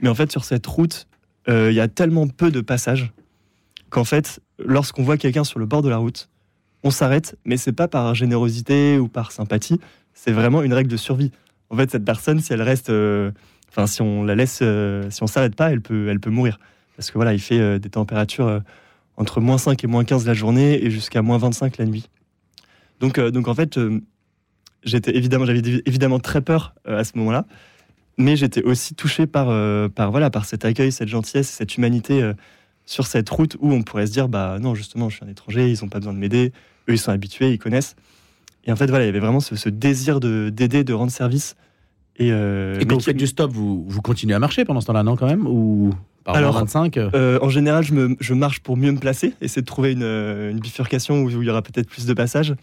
Mais 0.00 0.08
en 0.08 0.14
fait, 0.16 0.32
sur 0.32 0.44
cette 0.44 0.66
route, 0.66 1.06
euh, 1.48 1.70
il 1.70 1.76
y 1.76 1.80
a 1.80 1.86
tellement 1.86 2.26
peu 2.26 2.50
de 2.50 2.62
passages 2.62 3.12
qu'en 3.90 4.02
fait, 4.02 4.40
lorsqu'on 4.58 5.04
voit 5.04 5.18
quelqu'un 5.18 5.44
sur 5.44 5.60
le 5.60 5.66
bord 5.66 5.82
de 5.82 5.88
la 5.88 5.98
route, 5.98 6.28
on 6.82 6.90
s'arrête, 6.90 7.36
mais 7.44 7.56
c'est 7.56 7.72
pas 7.72 7.88
par 7.88 8.14
générosité 8.14 8.98
ou 8.98 9.08
par 9.08 9.32
sympathie, 9.32 9.80
c'est 10.14 10.32
vraiment 10.32 10.62
une 10.62 10.72
règle 10.72 10.90
de 10.90 10.96
survie. 10.96 11.30
En 11.70 11.76
fait, 11.76 11.90
cette 11.90 12.04
personne, 12.04 12.40
si 12.40 12.52
elle 12.52 12.62
reste, 12.62 12.90
euh, 12.90 13.30
enfin, 13.68 13.86
si 13.86 14.02
on 14.02 14.24
la 14.24 14.34
laisse, 14.34 14.60
euh, 14.62 15.08
si 15.10 15.22
on 15.22 15.26
s'arrête 15.26 15.54
pas, 15.54 15.70
elle 15.70 15.80
peut, 15.80 16.08
elle 16.08 16.20
peut 16.20 16.30
mourir. 16.30 16.58
Parce 16.96 17.10
que 17.10 17.18
voilà, 17.18 17.32
il 17.32 17.40
fait 17.40 17.60
euh, 17.60 17.78
des 17.78 17.90
températures 17.90 18.60
entre 19.16 19.40
moins 19.40 19.58
5 19.58 19.82
et 19.84 19.86
moins 19.86 20.04
15 20.04 20.26
la 20.26 20.34
journée 20.34 20.84
et 20.84 20.90
jusqu'à 20.90 21.22
moins 21.22 21.38
25 21.38 21.78
la 21.78 21.84
nuit. 21.84 22.08
Donc, 23.00 23.18
donc 23.20 23.48
en 23.48 23.54
fait, 23.54 23.78
j'étais 24.82 25.16
évidemment, 25.16 25.44
j'avais 25.46 25.60
évi- 25.60 25.82
évidemment 25.86 26.18
très 26.18 26.40
peur 26.40 26.74
à 26.86 27.04
ce 27.04 27.12
moment-là, 27.16 27.46
mais 28.18 28.36
j'étais 28.36 28.62
aussi 28.62 28.94
touché 28.94 29.26
par, 29.26 29.46
par, 29.90 30.10
voilà, 30.10 30.30
par 30.30 30.44
cet 30.44 30.64
accueil, 30.64 30.92
cette 30.92 31.08
gentillesse, 31.08 31.48
cette 31.48 31.76
humanité 31.76 32.32
sur 32.86 33.06
cette 33.06 33.28
route 33.30 33.56
où 33.60 33.72
on 33.72 33.82
pourrait 33.82 34.06
se 34.06 34.12
dire, 34.12 34.28
bah 34.28 34.58
non, 34.60 34.74
justement, 34.74 35.08
je 35.08 35.16
suis 35.16 35.24
un 35.24 35.28
étranger, 35.28 35.70
ils 35.70 35.78
n'ont 35.82 35.88
pas 35.88 35.98
besoin 35.98 36.12
de 36.14 36.18
m'aider, 36.18 36.52
eux, 36.88 36.92
ils 36.92 36.98
sont 36.98 37.12
habitués, 37.12 37.52
ils 37.52 37.58
connaissent. 37.58 37.94
Et 38.64 38.72
en 38.72 38.76
fait, 38.76 38.86
voilà, 38.88 39.04
il 39.04 39.06
y 39.06 39.10
avait 39.10 39.20
vraiment 39.20 39.40
ce, 39.40 39.56
ce 39.56 39.68
désir 39.68 40.20
de- 40.20 40.50
d'aider, 40.50 40.84
de 40.84 40.92
rendre 40.92 41.12
service. 41.12 41.56
Et, 42.16 42.30
euh, 42.32 42.78
Et 42.80 42.84
quand 42.84 42.96
vous 42.96 43.00
faites 43.00 43.16
du 43.16 43.26
stop, 43.26 43.50
vous, 43.52 43.84
vous 43.88 44.02
continuez 44.02 44.34
à 44.34 44.38
marcher 44.38 44.64
pendant 44.64 44.80
ce 44.80 44.86
temps-là, 44.86 45.02
non, 45.02 45.16
quand 45.16 45.26
même? 45.26 45.46
Ou 45.46 45.94
par 46.24 46.34
Alors, 46.34 46.52
25 46.54 46.96
euh, 46.98 47.10
Euh, 47.14 47.38
en 47.40 47.48
général, 47.48 47.82
je, 47.84 47.94
me, 47.94 48.16
je 48.20 48.34
marche 48.34 48.60
pour 48.60 48.76
mieux 48.76 48.92
me 48.92 48.98
placer, 48.98 49.32
essayer 49.40 49.62
de 49.62 49.66
trouver 49.66 49.92
une, 49.92 50.02
euh, 50.02 50.50
une 50.50 50.58
bifurcation 50.60 51.22
où 51.22 51.30
il 51.30 51.46
y 51.46 51.50
aura 51.50 51.62
peut-être 51.62 51.88
plus 51.88 52.04
de 52.06 52.12
passages. 52.12 52.54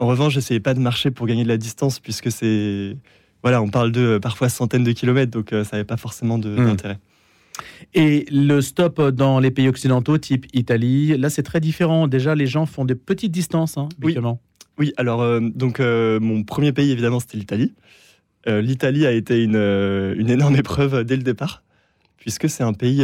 En 0.00 0.06
revanche, 0.06 0.34
j'essayais 0.34 0.60
pas 0.60 0.74
de 0.74 0.80
marcher 0.80 1.10
pour 1.10 1.26
gagner 1.26 1.44
de 1.44 1.48
la 1.48 1.56
distance, 1.56 1.98
puisque 2.00 2.30
c'est. 2.30 2.96
Voilà, 3.42 3.62
on 3.62 3.68
parle 3.68 3.92
de 3.92 4.18
parfois 4.18 4.48
centaines 4.48 4.84
de 4.84 4.92
kilomètres, 4.92 5.30
donc 5.30 5.52
euh, 5.52 5.62
ça 5.64 5.76
n'avait 5.76 5.84
pas 5.86 5.96
forcément 5.96 6.38
Hmm. 6.38 6.98
Et 7.94 8.26
le 8.30 8.60
stop 8.60 9.00
dans 9.00 9.40
les 9.40 9.50
pays 9.50 9.68
occidentaux, 9.68 10.18
type 10.18 10.46
Italie, 10.52 11.16
là 11.16 11.30
c'est 11.30 11.42
très 11.42 11.60
différent. 11.60 12.06
Déjà, 12.08 12.34
les 12.34 12.46
gens 12.46 12.66
font 12.66 12.84
des 12.84 12.94
petites 12.94 13.32
distances, 13.32 13.76
hein, 13.78 13.88
Oui. 14.02 14.92
alors, 14.96 15.22
euh, 15.22 15.40
donc, 15.40 15.80
euh, 15.80 16.20
mon 16.20 16.44
premier 16.44 16.72
pays, 16.72 16.90
évidemment, 16.90 17.20
c'était 17.20 17.38
l'Italie. 17.38 17.72
Euh, 18.46 18.60
L'Italie 18.60 19.06
a 19.06 19.12
été 19.12 19.42
une, 19.42 19.56
une 19.56 20.30
énorme 20.30 20.56
épreuve 20.56 21.04
dès 21.04 21.16
le 21.16 21.22
départ, 21.22 21.62
puisque 22.16 22.48
c'est 22.48 22.62
un 22.62 22.72
pays 22.72 23.02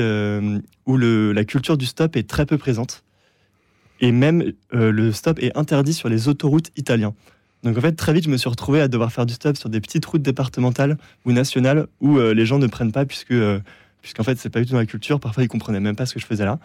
où 0.86 0.96
le, 0.96 1.32
la 1.32 1.44
culture 1.44 1.76
du 1.76 1.86
stop 1.86 2.16
est 2.16 2.28
très 2.28 2.46
peu 2.46 2.58
présente. 2.58 3.04
Et 4.00 4.12
même 4.12 4.52
le 4.72 5.12
stop 5.12 5.38
est 5.42 5.56
interdit 5.56 5.94
sur 5.94 6.08
les 6.08 6.28
autoroutes 6.28 6.70
italiens. 6.76 7.14
Donc 7.62 7.78
en 7.78 7.80
fait, 7.80 7.92
très 7.92 8.12
vite, 8.12 8.24
je 8.24 8.30
me 8.30 8.36
suis 8.36 8.50
retrouvé 8.50 8.80
à 8.80 8.88
devoir 8.88 9.10
faire 9.12 9.24
du 9.24 9.32
stop 9.34 9.56
sur 9.56 9.70
des 9.70 9.80
petites 9.80 10.04
routes 10.04 10.22
départementales 10.22 10.98
ou 11.24 11.32
nationales 11.32 11.86
où 12.00 12.18
les 12.18 12.44
gens 12.46 12.58
ne 12.58 12.66
prennent 12.66 12.92
pas, 12.92 13.06
puisque, 13.06 13.34
puisqu'en 14.04 14.22
fait, 14.22 14.36
c'est 14.38 14.50
pas 14.50 14.60
du 14.60 14.66
tout 14.66 14.72
dans 14.72 14.78
la 14.78 14.84
culture. 14.86 15.18
Parfois, 15.18 15.42
ils 15.42 15.48
comprenaient 15.48 15.80
même 15.80 15.96
pas 15.96 16.04
ce 16.04 16.12
que 16.12 16.20
je 16.20 16.26
faisais 16.26 16.44
là. 16.44 16.58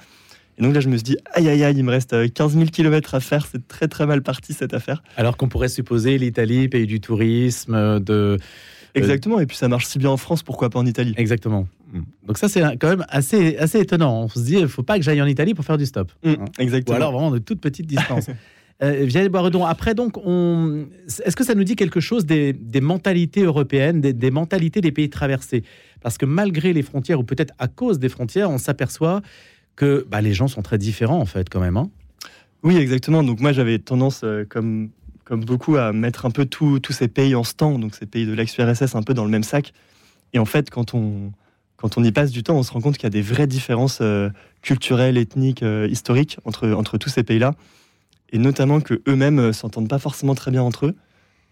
Et 0.58 0.62
donc 0.62 0.76
là, 0.76 0.82
je 0.82 0.90
me 0.90 0.98
suis 0.98 1.04
dit, 1.04 1.18
aïe 1.32 1.48
aïe 1.48 1.64
aïe, 1.64 1.74
il 1.78 1.86
me 1.86 1.90
reste 1.90 2.12
euh, 2.12 2.28
15 2.28 2.56
000 2.56 2.66
km 2.66 3.16
à 3.16 3.22
faire, 3.22 3.48
c'est 3.50 3.66
très 3.66 3.88
très 3.88 4.06
mal 4.06 4.22
parti 4.22 4.52
cette 4.52 4.74
affaire. 4.74 5.02
Alors 5.16 5.38
qu'on 5.38 5.48
pourrait 5.48 5.70
supposer 5.70 6.18
l'Italie, 6.18 6.68
pays 6.68 6.86
du 6.86 7.00
tourisme, 7.00 7.76
euh, 7.76 8.00
de... 8.02 8.38
Exactement, 8.94 9.40
et 9.40 9.46
puis 9.46 9.56
ça 9.56 9.70
marche 9.70 9.86
si 9.86 10.00
bien 10.00 10.10
en 10.10 10.18
France, 10.18 10.44
pourquoi 10.44 10.70
pas 10.70 10.80
en 10.80 10.86
Italie? 10.86 11.14
Exactement. 11.16 11.66
Donc 12.28 12.38
ça, 12.38 12.50
c'est 12.50 12.62
quand 12.78 12.90
même 12.90 13.06
assez, 13.08 13.56
assez 13.58 13.80
étonnant. 13.80 14.24
On 14.24 14.28
se 14.28 14.40
dit, 14.40 14.56
il 14.56 14.68
faut 14.68 14.84
pas 14.84 14.98
que 14.98 15.04
j'aille 15.06 15.22
en 15.22 15.28
Italie 15.28 15.54
pour 15.54 15.64
faire 15.64 15.78
du 15.78 15.86
stop. 15.86 16.12
Mm, 16.24 16.30
Hein. 16.32 16.36
Ou 16.60 16.62
Exactement. 16.62 16.96
alors 16.98 17.12
vraiment 17.14 17.32
de 17.32 17.38
toutes 17.40 17.62
petites 17.62 17.88
distances. 17.88 18.28
Euh, 18.82 19.04
Vianney 19.04 19.28
Boiredon, 19.28 19.66
après 19.66 19.94
donc, 19.94 20.18
on... 20.26 20.86
est-ce 21.26 21.36
que 21.36 21.44
ça 21.44 21.54
nous 21.54 21.66
dit 21.66 21.76
quelque 21.76 22.00
chose 22.00 22.26
des, 22.26 22.54
mentalités 22.82 23.44
européennes, 23.44 24.00
des, 24.00 24.32
mentalités 24.32 24.80
des 24.80 24.92
pays 24.92 25.10
traversés? 25.10 25.64
Parce 26.02 26.18
que 26.18 26.26
malgré 26.26 26.72
les 26.72 26.82
frontières, 26.82 27.20
ou 27.20 27.24
peut-être 27.24 27.54
à 27.60 27.68
cause 27.68 28.00
des 28.00 28.08
frontières, 28.08 28.50
on 28.50 28.58
s'aperçoit 28.58 29.22
que 29.76 30.06
bah, 30.10 30.22
les 30.22 30.34
gens 30.34 30.48
sont 30.48 30.62
très 30.62 30.78
différents 30.78 31.20
en 31.20 31.26
fait 31.26 31.50
quand 31.50 31.60
même. 31.60 31.78
hein. 31.78 31.90
Oui, 32.64 32.78
exactement. 32.78 33.24
Donc 33.24 33.42
moi, 33.42 33.52
j'avais 33.52 33.80
tendance, 33.80 34.22
euh, 34.24 34.46
comme, 34.48 34.92
beaucoup, 35.30 35.76
à 35.76 35.92
mettre 35.92 36.26
un 36.26 36.32
peu 36.32 36.46
tous 36.46 36.80
ces 36.90 37.08
pays 37.10 37.36
en 37.36 37.44
stand, 37.44 37.82
donc 37.82 37.96
ces 37.96 38.06
pays 38.06 38.26
de 38.26 38.34
l'ex-URSS, 38.34 38.96
un 38.96 39.04
peu 39.04 39.14
dans 39.14 39.26
le 39.26 39.30
même 39.30 39.44
sac. 39.44 39.74
Et 40.34 40.40
en 40.40 40.46
fait, 40.46 40.70
quand 40.70 40.94
on, 40.94 41.34
y 42.04 42.12
passe 42.12 42.32
du 42.32 42.44
temps, 42.44 42.58
on 42.58 42.64
se 42.64 42.72
rend 42.72 42.82
compte 42.82 42.96
qu'il 42.96 43.04
y 43.04 43.08
a 43.08 43.12
des 43.12 43.22
vraies 43.22 43.48
différences 43.48 44.00
euh, 44.02 44.30
culturelles, 44.62 45.18
ethniques, 45.18 45.64
historiques 45.90 46.38
entre 46.46 46.98
tous 46.98 47.10
ces 47.10 47.24
pays-là. 47.24 47.56
Et 48.32 48.38
notamment 48.38 48.80
que 48.82 49.02
eux-mêmes 49.08 49.40
euh, 49.40 49.54
s'entendent 49.54 49.90
pas 49.90 50.00
forcément 50.00 50.36
très 50.36 50.52
bien 50.52 50.62
entre 50.62 50.88
eux. 50.88 50.96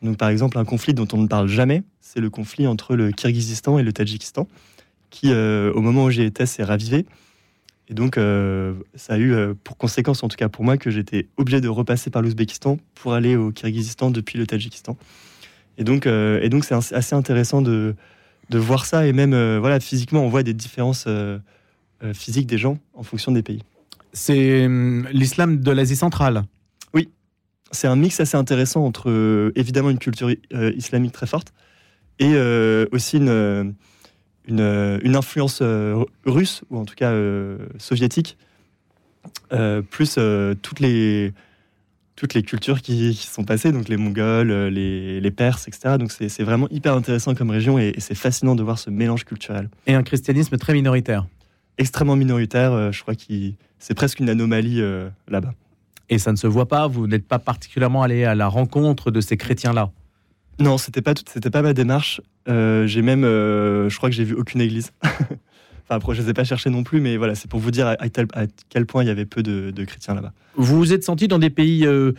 Donc 0.01 0.17
par 0.17 0.29
exemple, 0.29 0.57
un 0.57 0.65
conflit 0.65 0.93
dont 0.93 1.07
on 1.13 1.17
ne 1.17 1.27
parle 1.27 1.48
jamais, 1.48 1.84
c'est 2.01 2.19
le 2.19 2.29
conflit 2.29 2.67
entre 2.67 2.96
le 2.96 3.12
Kirghizistan 3.12 3.79
et 3.79 3.84
le 3.84 3.91
Tadjikistan, 3.91 4.48
qui, 5.10 5.31
euh, 5.31 5.74
au 5.74 5.81
moment 5.81 6.05
où 6.05 6.12
j'y 6.12 6.22
étais, 6.22 6.46
s'est 6.46 6.63
ravivé. 6.63 7.05
Et 7.89 7.93
donc, 7.93 8.17
euh, 8.17 8.74
ça 8.96 9.13
a 9.13 9.17
eu 9.17 9.34
pour 9.63 9.77
conséquence, 9.77 10.22
en 10.22 10.27
tout 10.27 10.36
cas 10.36 10.50
pour 10.50 10.65
moi, 10.65 10.77
que 10.77 10.91
j'étais 10.91 11.29
obligé 11.38 11.62
de 11.62 11.69
repasser 11.69 12.10
par 12.10 12.22
l'Ouzbékistan 12.22 12.77
pour 12.96 13.13
aller 13.13 13.36
au 13.38 13.51
Kirghizistan 13.51 14.12
depuis 14.12 14.38
le 14.38 14.46
Tadjikistan. 14.46 14.98
Et 15.77 15.84
donc, 15.86 16.05
et 16.05 16.50
donc 16.50 16.65
c'est 16.65 16.75
assez- 16.75 17.15
intéressant 17.15 17.62
de, 17.62 17.96
de 18.50 18.57
voir 18.57 18.86
ça. 18.86 19.07
Et 19.07 19.13
même, 19.13 19.31
voilà, 19.60 19.79
physiquement, 19.79 20.22
on 20.25 20.27
voit 20.27 20.43
des 20.43 20.53
différences 20.53 21.07
physiques 22.13 22.48
des 22.48 22.57
gens 22.57 22.77
en 22.93 23.03
fonction 23.03 23.31
des 23.31 23.41
pays. 23.41 23.63
C'est 24.12 24.65
hum, 24.65 25.07
l'islam 25.13 25.62
de 25.62 25.72
l'Asie 25.72 25.96
centrale. 25.96 26.43
C'est 27.71 27.88
un 27.88 27.95
mix 27.95 28.19
assez 28.19 28.38
intéressant 28.38 28.86
entre, 28.86 29.09
euh, 29.09 29.51
évidemment, 29.55 29.89
une 29.89 30.00
culture 30.00 30.29
euh, 30.53 30.71
islamique 30.75 31.12
très 31.12 31.27
forte, 31.27 31.53
et 32.19 32.36
aussi 32.91 33.17
une, 33.17 33.75
une, 34.47 35.15
influence 35.15 35.62
russe, 36.25 36.63
ou 36.71 36.79
en 36.79 36.86
tout 36.86 36.95
cas 36.95 37.13
soviétique, 37.77 38.38
plus 39.91 40.17
toutes 40.63 40.79
les 40.79 41.31
toutes 42.17 42.33
les 42.33 42.43
cultures 42.43 42.81
qui, 42.81 43.13
sont 43.13 43.43
passées, 43.45 43.71
donc 43.71 43.88
les 43.88 43.95
Mongols, 43.95 44.51
euh, 44.51 44.69
les, 44.69 45.21
les 45.21 45.31
Perses, 45.31 45.67
etc. 45.67 45.95
Donc 45.97 46.12
c'est 46.12 46.43
vraiment 46.43 46.67
hyper 46.69 46.93
intéressant 46.95 47.36
comme 47.36 47.51
région 47.51 47.79
et, 47.79 47.93
c'est 48.00 48.15
fascinant 48.15 48.55
de 48.55 48.63
voir 48.63 48.79
ce 48.79 48.89
mélange 48.89 49.24
culturel. 49.24 49.69
Et 49.86 49.93
un 49.93 50.03
christianisme 50.03 50.57
très 50.57 50.74
minoritaire 50.74 51.27
Extrêmement 51.77 52.15
minoritaire, 52.15 52.74
euh, 52.74 52.91
je 52.91 53.01
crois 53.03 53.13
que 53.13 53.24
c'est 53.77 53.93
presque 53.93 54.19
une 54.19 54.29
anomalie 54.29 54.81
euh, 54.81 55.09
là-bas. 55.27 55.53
Et 56.10 56.20
ça 56.20 56.32
ne 56.32 56.38
se 56.38 56.48
voit 56.48 56.68
pas, 56.68 56.88
vous 56.88 57.08
n'êtes 57.08 57.28
pas 57.28 57.40
particulièrement 57.40 58.04
allé 58.04 58.24
à 58.24 58.36
la 58.36 58.48
rencontre 58.48 59.12
de 59.12 59.22
ces 59.22 59.38
chrétiens-là 59.38 59.92
Non, 60.60 60.78
c'était 60.78 61.02
pas, 61.02 61.14
c'était 61.28 61.50
pas 61.50 61.62
ma 61.62 61.74
démarche. 61.74 62.22
j'ai 62.48 63.02
même, 63.02 63.24
je 63.24 63.96
crois 63.98 64.10
que 64.10 64.16
j'ai 64.16 64.24
vu 64.24 64.34
aucune 64.34 64.62
église. 64.62 64.92
Enfin, 65.88 65.96
après, 65.96 66.16
je 66.16 66.20
ne 66.20 66.26
les 66.26 66.32
ai 66.32 66.34
pas 66.34 66.44
cherchés 66.44 66.70
non 66.70 66.84
plus, 66.84 67.00
mais 67.00 67.16
voilà, 67.16 67.34
c'est 67.34 67.50
pour 67.50 67.62
vous 67.62 67.72
dire 67.72 67.88
à, 67.88 67.98
quel 68.70 68.86
point 68.86 69.06
il 69.06 69.08
y 69.08 69.10
avait 69.10 69.26
peu 69.26 69.42
de, 69.42 69.86
chrétiens 69.86 70.16
là-bas. 70.16 70.34
Vous 70.56 70.78
vous 70.78 70.92
êtes 70.92 71.06
senti 71.06 71.30
dans 71.30 71.40
des 71.40 71.50
pays 71.50 71.86
euh, 71.86 72.12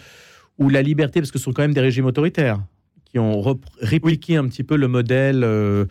où 0.56 0.70
la 0.70 0.80
liberté, 0.80 1.20
parce 1.20 1.30
que 1.30 1.38
ce 1.38 1.44
sont 1.44 1.52
quand 1.52 1.60
même 1.60 1.74
des 1.74 1.82
régimes 1.82 2.06
autoritaires, 2.06 2.60
qui 3.04 3.18
ont 3.18 3.42
répliqué 3.82 4.36
un 4.36 4.48
petit 4.48 4.64
peu 4.64 4.76
le 4.76 4.88
modèle, 4.88 5.44
euh, 5.44 5.84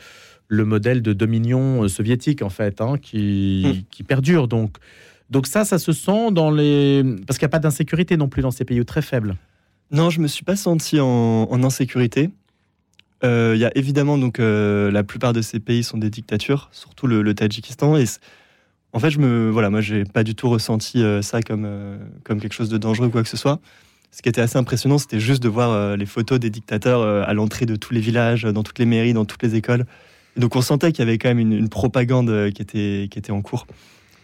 le 0.48 0.66
modèle 0.66 1.04
de 1.04 1.14
dominion 1.14 1.84
euh, 1.84 1.88
soviétique, 1.88 2.42
en 2.42 2.50
fait, 2.50 2.82
hein, 2.82 2.98
qui, 3.00 3.64
hmm. 3.68 3.84
qui 3.92 4.02
perdure. 4.02 4.48
Donc, 4.48 4.78
donc 5.30 5.48
ça, 5.48 5.66
ça 5.66 5.78
se 5.78 5.92
sent 5.92 6.32
dans 6.32 6.52
les... 6.52 7.04
Parce 7.26 7.38
qu'il 7.38 7.46
n'y 7.46 7.52
a 7.52 7.56
pas 7.56 7.60
d'insécurité 7.60 8.18
non 8.18 8.30
plus 8.30 8.42
dans 8.42 8.52
ces 8.52 8.66
pays 8.66 8.84
très 8.86 9.02
faibles. 9.02 9.36
Non, 9.92 10.10
je 10.10 10.20
me 10.20 10.28
suis 10.28 10.44
pas 10.44 10.56
senti 10.56 11.00
en, 11.00 11.64
insécurité. 11.64 12.30
Euh, 13.24 13.54
il 13.56 13.60
y 13.60 13.66
a 13.66 13.72
évidemment 13.76 14.18
donc 14.18 14.40
euh, 14.40 14.92
la 14.92 15.04
plupart 15.04 15.34
de 15.34 15.42
ces 15.42 15.60
pays 15.60 15.84
sont 15.84 15.98
des 15.98 16.10
dictatures, 16.10 16.70
surtout 16.72 17.08
le, 17.08 17.34
Tadjikistan. 17.34 17.98
Et 17.98 18.06
en 18.94 19.00
fait, 19.00 19.10
je 19.10 19.20
me 19.20 19.50
voilà, 19.50 19.70
moi 19.70 19.82
j'ai 19.82 20.04
pas 20.04 20.24
du 20.24 20.36
tout 20.36 20.50
ressenti 20.50 21.02
euh, 21.02 21.22
ça 21.22 21.42
comme 21.42 21.68
comme 22.24 22.40
quelque 22.40 22.54
chose 22.54 22.70
de 22.70 22.78
dangereux 22.78 23.08
ou 23.08 23.12
quoi 23.12 23.24
que 23.24 23.30
ce 23.30 23.38
soit. 23.38 23.60
Ce 24.12 24.22
qui 24.22 24.30
était 24.30 24.42
assez 24.42 24.58
impressionnant, 24.58 24.98
c'était 24.98 25.20
juste 25.20 25.44
de 25.44 25.50
voir 25.50 25.98
les 25.98 26.06
photos 26.06 26.40
des 26.40 26.50
dictateurs 26.50 27.02
à 27.02 27.34
l'entrée 27.34 27.66
de 27.66 27.76
tous 27.76 27.94
les 27.94 28.00
villages, 28.00 28.44
dans 28.44 28.64
toutes 28.64 28.80
les 28.80 28.86
mairies, 28.86 29.14
dans 29.14 29.26
toutes 29.26 29.44
les 29.44 29.56
écoles. 29.56 29.86
Donc 30.38 30.56
on 30.56 30.62
sentait 30.62 30.92
qu'il 30.92 31.04
y 31.06 31.08
avait 31.08 31.18
quand 31.18 31.28
même 31.28 31.40
une, 31.40 31.70
propagande 31.70 32.52
qui 32.52 32.62
était 32.62 33.08
qui 33.12 33.20
était 33.20 33.32
en 33.32 33.42
cours. 33.42 33.68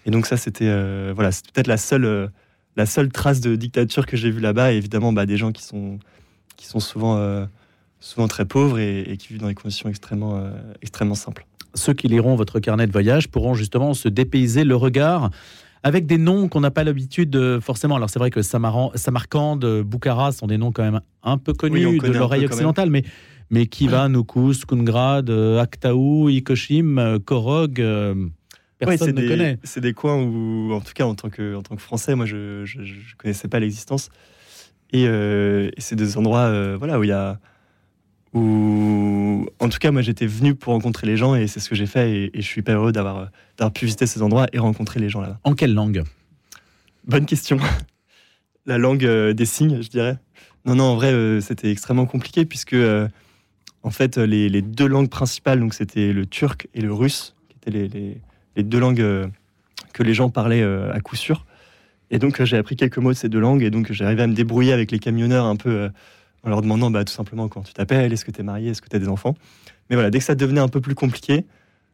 Et 0.05 0.11
donc 0.11 0.25
ça, 0.25 0.37
c'était 0.37 0.69
voilà, 1.13 1.31
c'est 1.31 1.49
peut-être 1.51 1.67
la 1.67 1.77
seule 1.77 2.31
la 2.75 2.85
seule 2.85 3.11
trace 3.11 3.39
de 3.39 3.55
dictature 3.55 4.05
que 4.05 4.17
j'ai 4.17 4.31
vue 4.31 4.41
là-bas. 4.41 4.73
Et 4.73 4.77
évidemment, 4.77 5.13
bah, 5.13 5.25
des 5.25 5.37
gens 5.37 5.51
qui 5.51 5.63
sont 5.63 5.99
qui 6.55 6.65
sont 6.65 6.79
souvent 6.79 7.47
souvent 8.03 8.27
très 8.27 8.45
pauvres 8.45 8.79
et, 8.79 9.15
qui 9.17 9.29
vivent 9.29 9.39
dans 9.39 9.47
des 9.47 9.55
conditions 9.55 9.89
extrêmement, 9.89 10.37
euh, 10.37 10.51
extrêmement 10.81 11.15
simples. 11.15 11.45
Ceux 11.73 11.93
qui 11.93 12.09
liront 12.09 12.35
votre 12.35 12.59
carnet 12.59 12.85
de 12.85 12.91
voyage 12.91 13.29
pourront 13.29 13.53
justement 13.53 13.93
se 13.93 14.09
dépayser 14.09 14.65
le 14.65 14.75
regard 14.75 15.31
avec 15.83 16.05
des 16.05 16.17
noms 16.17 16.49
qu'on 16.49 16.59
n'a 16.59 16.69
pas 16.69 16.83
l'habitude 16.83 17.59
forcément. 17.61 17.95
Alors 17.95 18.09
c'est 18.09 18.19
vrai 18.19 18.29
que 18.29 18.41
Samarcande, 18.41 19.81
Boukhara 19.83 20.31
sont 20.33 20.47
des 20.47 20.57
noms 20.57 20.71
quand 20.71 20.83
même 20.83 21.01
un 21.23 21.37
peu 21.37 21.53
connus 21.53 21.99
de 21.99 22.11
l'oreille 22.11 22.45
occidentale, 22.45 22.89
mais, 22.89 23.03
mais 23.49 23.67
Kiva, 23.67 24.07
Nukus, 24.09 24.65
Kungrad, 24.65 25.29
Aktaou, 25.29 26.29
Ikoshim, 26.29 27.19
Korog, 27.25 27.81
euh, 28.83 28.97
personne 28.97 29.15
ne 29.15 29.27
connaît. 29.27 29.57
C'est 29.63 29.81
des 29.81 29.93
coins 29.93 30.21
où, 30.21 30.71
en 30.73 30.81
tout 30.81 30.93
cas 30.93 31.05
en 31.05 31.15
tant 31.15 31.29
que, 31.29 31.55
en 31.55 31.61
tant 31.61 31.75
que 31.75 31.81
Français, 31.81 32.15
moi 32.15 32.25
je 32.25 32.61
ne 32.61 33.17
connaissais 33.17 33.47
pas 33.47 33.59
l'existence. 33.59 34.09
Et, 34.91 35.07
euh, 35.07 35.71
et 35.75 35.81
c'est 35.81 35.95
des 35.95 36.17
endroits 36.17 36.77
voilà, 36.77 36.99
où 36.99 37.03
il 37.03 37.09
y 37.09 37.13
a 37.13 37.39
où, 38.33 39.47
en 39.59 39.69
tout 39.69 39.77
cas, 39.77 39.91
moi, 39.91 40.01
j'étais 40.01 40.25
venu 40.25 40.55
pour 40.55 40.73
rencontrer 40.73 41.05
les 41.05 41.17
gens 41.17 41.35
et 41.35 41.47
c'est 41.47 41.59
ce 41.59 41.69
que 41.69 41.75
j'ai 41.75 41.85
fait. 41.85 42.11
Et, 42.11 42.31
je 42.33 42.41
suis 42.41 42.61
hyper 42.61 42.79
heureux 42.79 42.91
d'avoir 42.91 43.29
pu 43.73 43.85
visiter 43.85 44.07
ces 44.07 44.21
endroits 44.21 44.47
et 44.53 44.59
rencontrer 44.59 44.99
les 44.99 45.09
gens 45.09 45.21
là-bas. 45.21 45.39
En 45.43 45.53
quelle 45.53 45.73
langue? 45.73 46.03
Bonne 47.05 47.25
question. 47.25 47.57
La 48.65 48.77
langue 48.77 49.05
euh, 49.05 49.33
des 49.33 49.45
signes, 49.45 49.81
je 49.81 49.89
dirais. 49.89 50.17
Non, 50.65 50.75
non, 50.75 50.83
en 50.85 50.95
vrai, 50.95 51.11
euh, 51.11 51.41
c'était 51.41 51.69
extrêmement 51.69 52.05
compliqué 52.05 52.45
puisque, 52.45 52.73
euh, 52.73 53.07
en 53.83 53.91
fait, 53.91 54.17
les, 54.17 54.61
deux 54.61 54.87
langues 54.87 55.09
principales, 55.09 55.59
donc 55.59 55.73
c'était 55.73 56.13
le 56.13 56.25
turc 56.25 56.67
et 56.73 56.81
le 56.81 56.93
russe, 56.93 57.35
qui 57.49 57.57
étaient 57.57 57.77
les, 57.77 57.87
les 57.89 58.21
deux 58.61 58.79
langues 58.79 59.31
que 59.93 60.03
les 60.03 60.13
gens 60.13 60.29
parlaient 60.29 60.63
à 60.63 60.99
coup 60.99 61.15
sûr. 61.15 61.45
Et 62.11 62.19
donc, 62.19 62.43
j'ai 62.43 62.57
appris 62.57 62.75
quelques 62.75 62.99
mots 62.99 63.11
de 63.11 63.17
ces 63.17 63.29
deux 63.29 63.39
langues 63.39 63.63
et 63.63 63.71
donc 63.71 63.89
arrivé 63.99 64.21
à 64.21 64.27
me 64.27 64.35
débrouiller 64.35 64.73
avec 64.73 64.91
les 64.91 64.99
camionneurs 64.99 65.45
un 65.45 65.55
peu 65.55 65.89
en 66.43 66.49
leur 66.49 66.61
demandant 66.61 66.91
bah, 66.91 67.03
tout 67.03 67.13
simplement 67.13 67.47
comment 67.47 67.63
tu 67.63 67.73
t'appelles, 67.73 68.11
est-ce 68.11 68.25
que 68.25 68.31
tu 68.31 68.41
es 68.41 68.43
marié, 68.43 68.71
est-ce 68.71 68.81
que 68.81 68.89
tu 68.89 68.95
as 68.95 68.99
des 68.99 69.07
enfants? 69.07 69.35
Mais 69.89 69.95
voilà, 69.95 70.09
dès 70.09 70.19
que 70.19 70.23
ça 70.23 70.35
devenait 70.35 70.61
un 70.61 70.67
peu 70.67 70.81
plus 70.81 70.95
compliqué, 70.95 71.45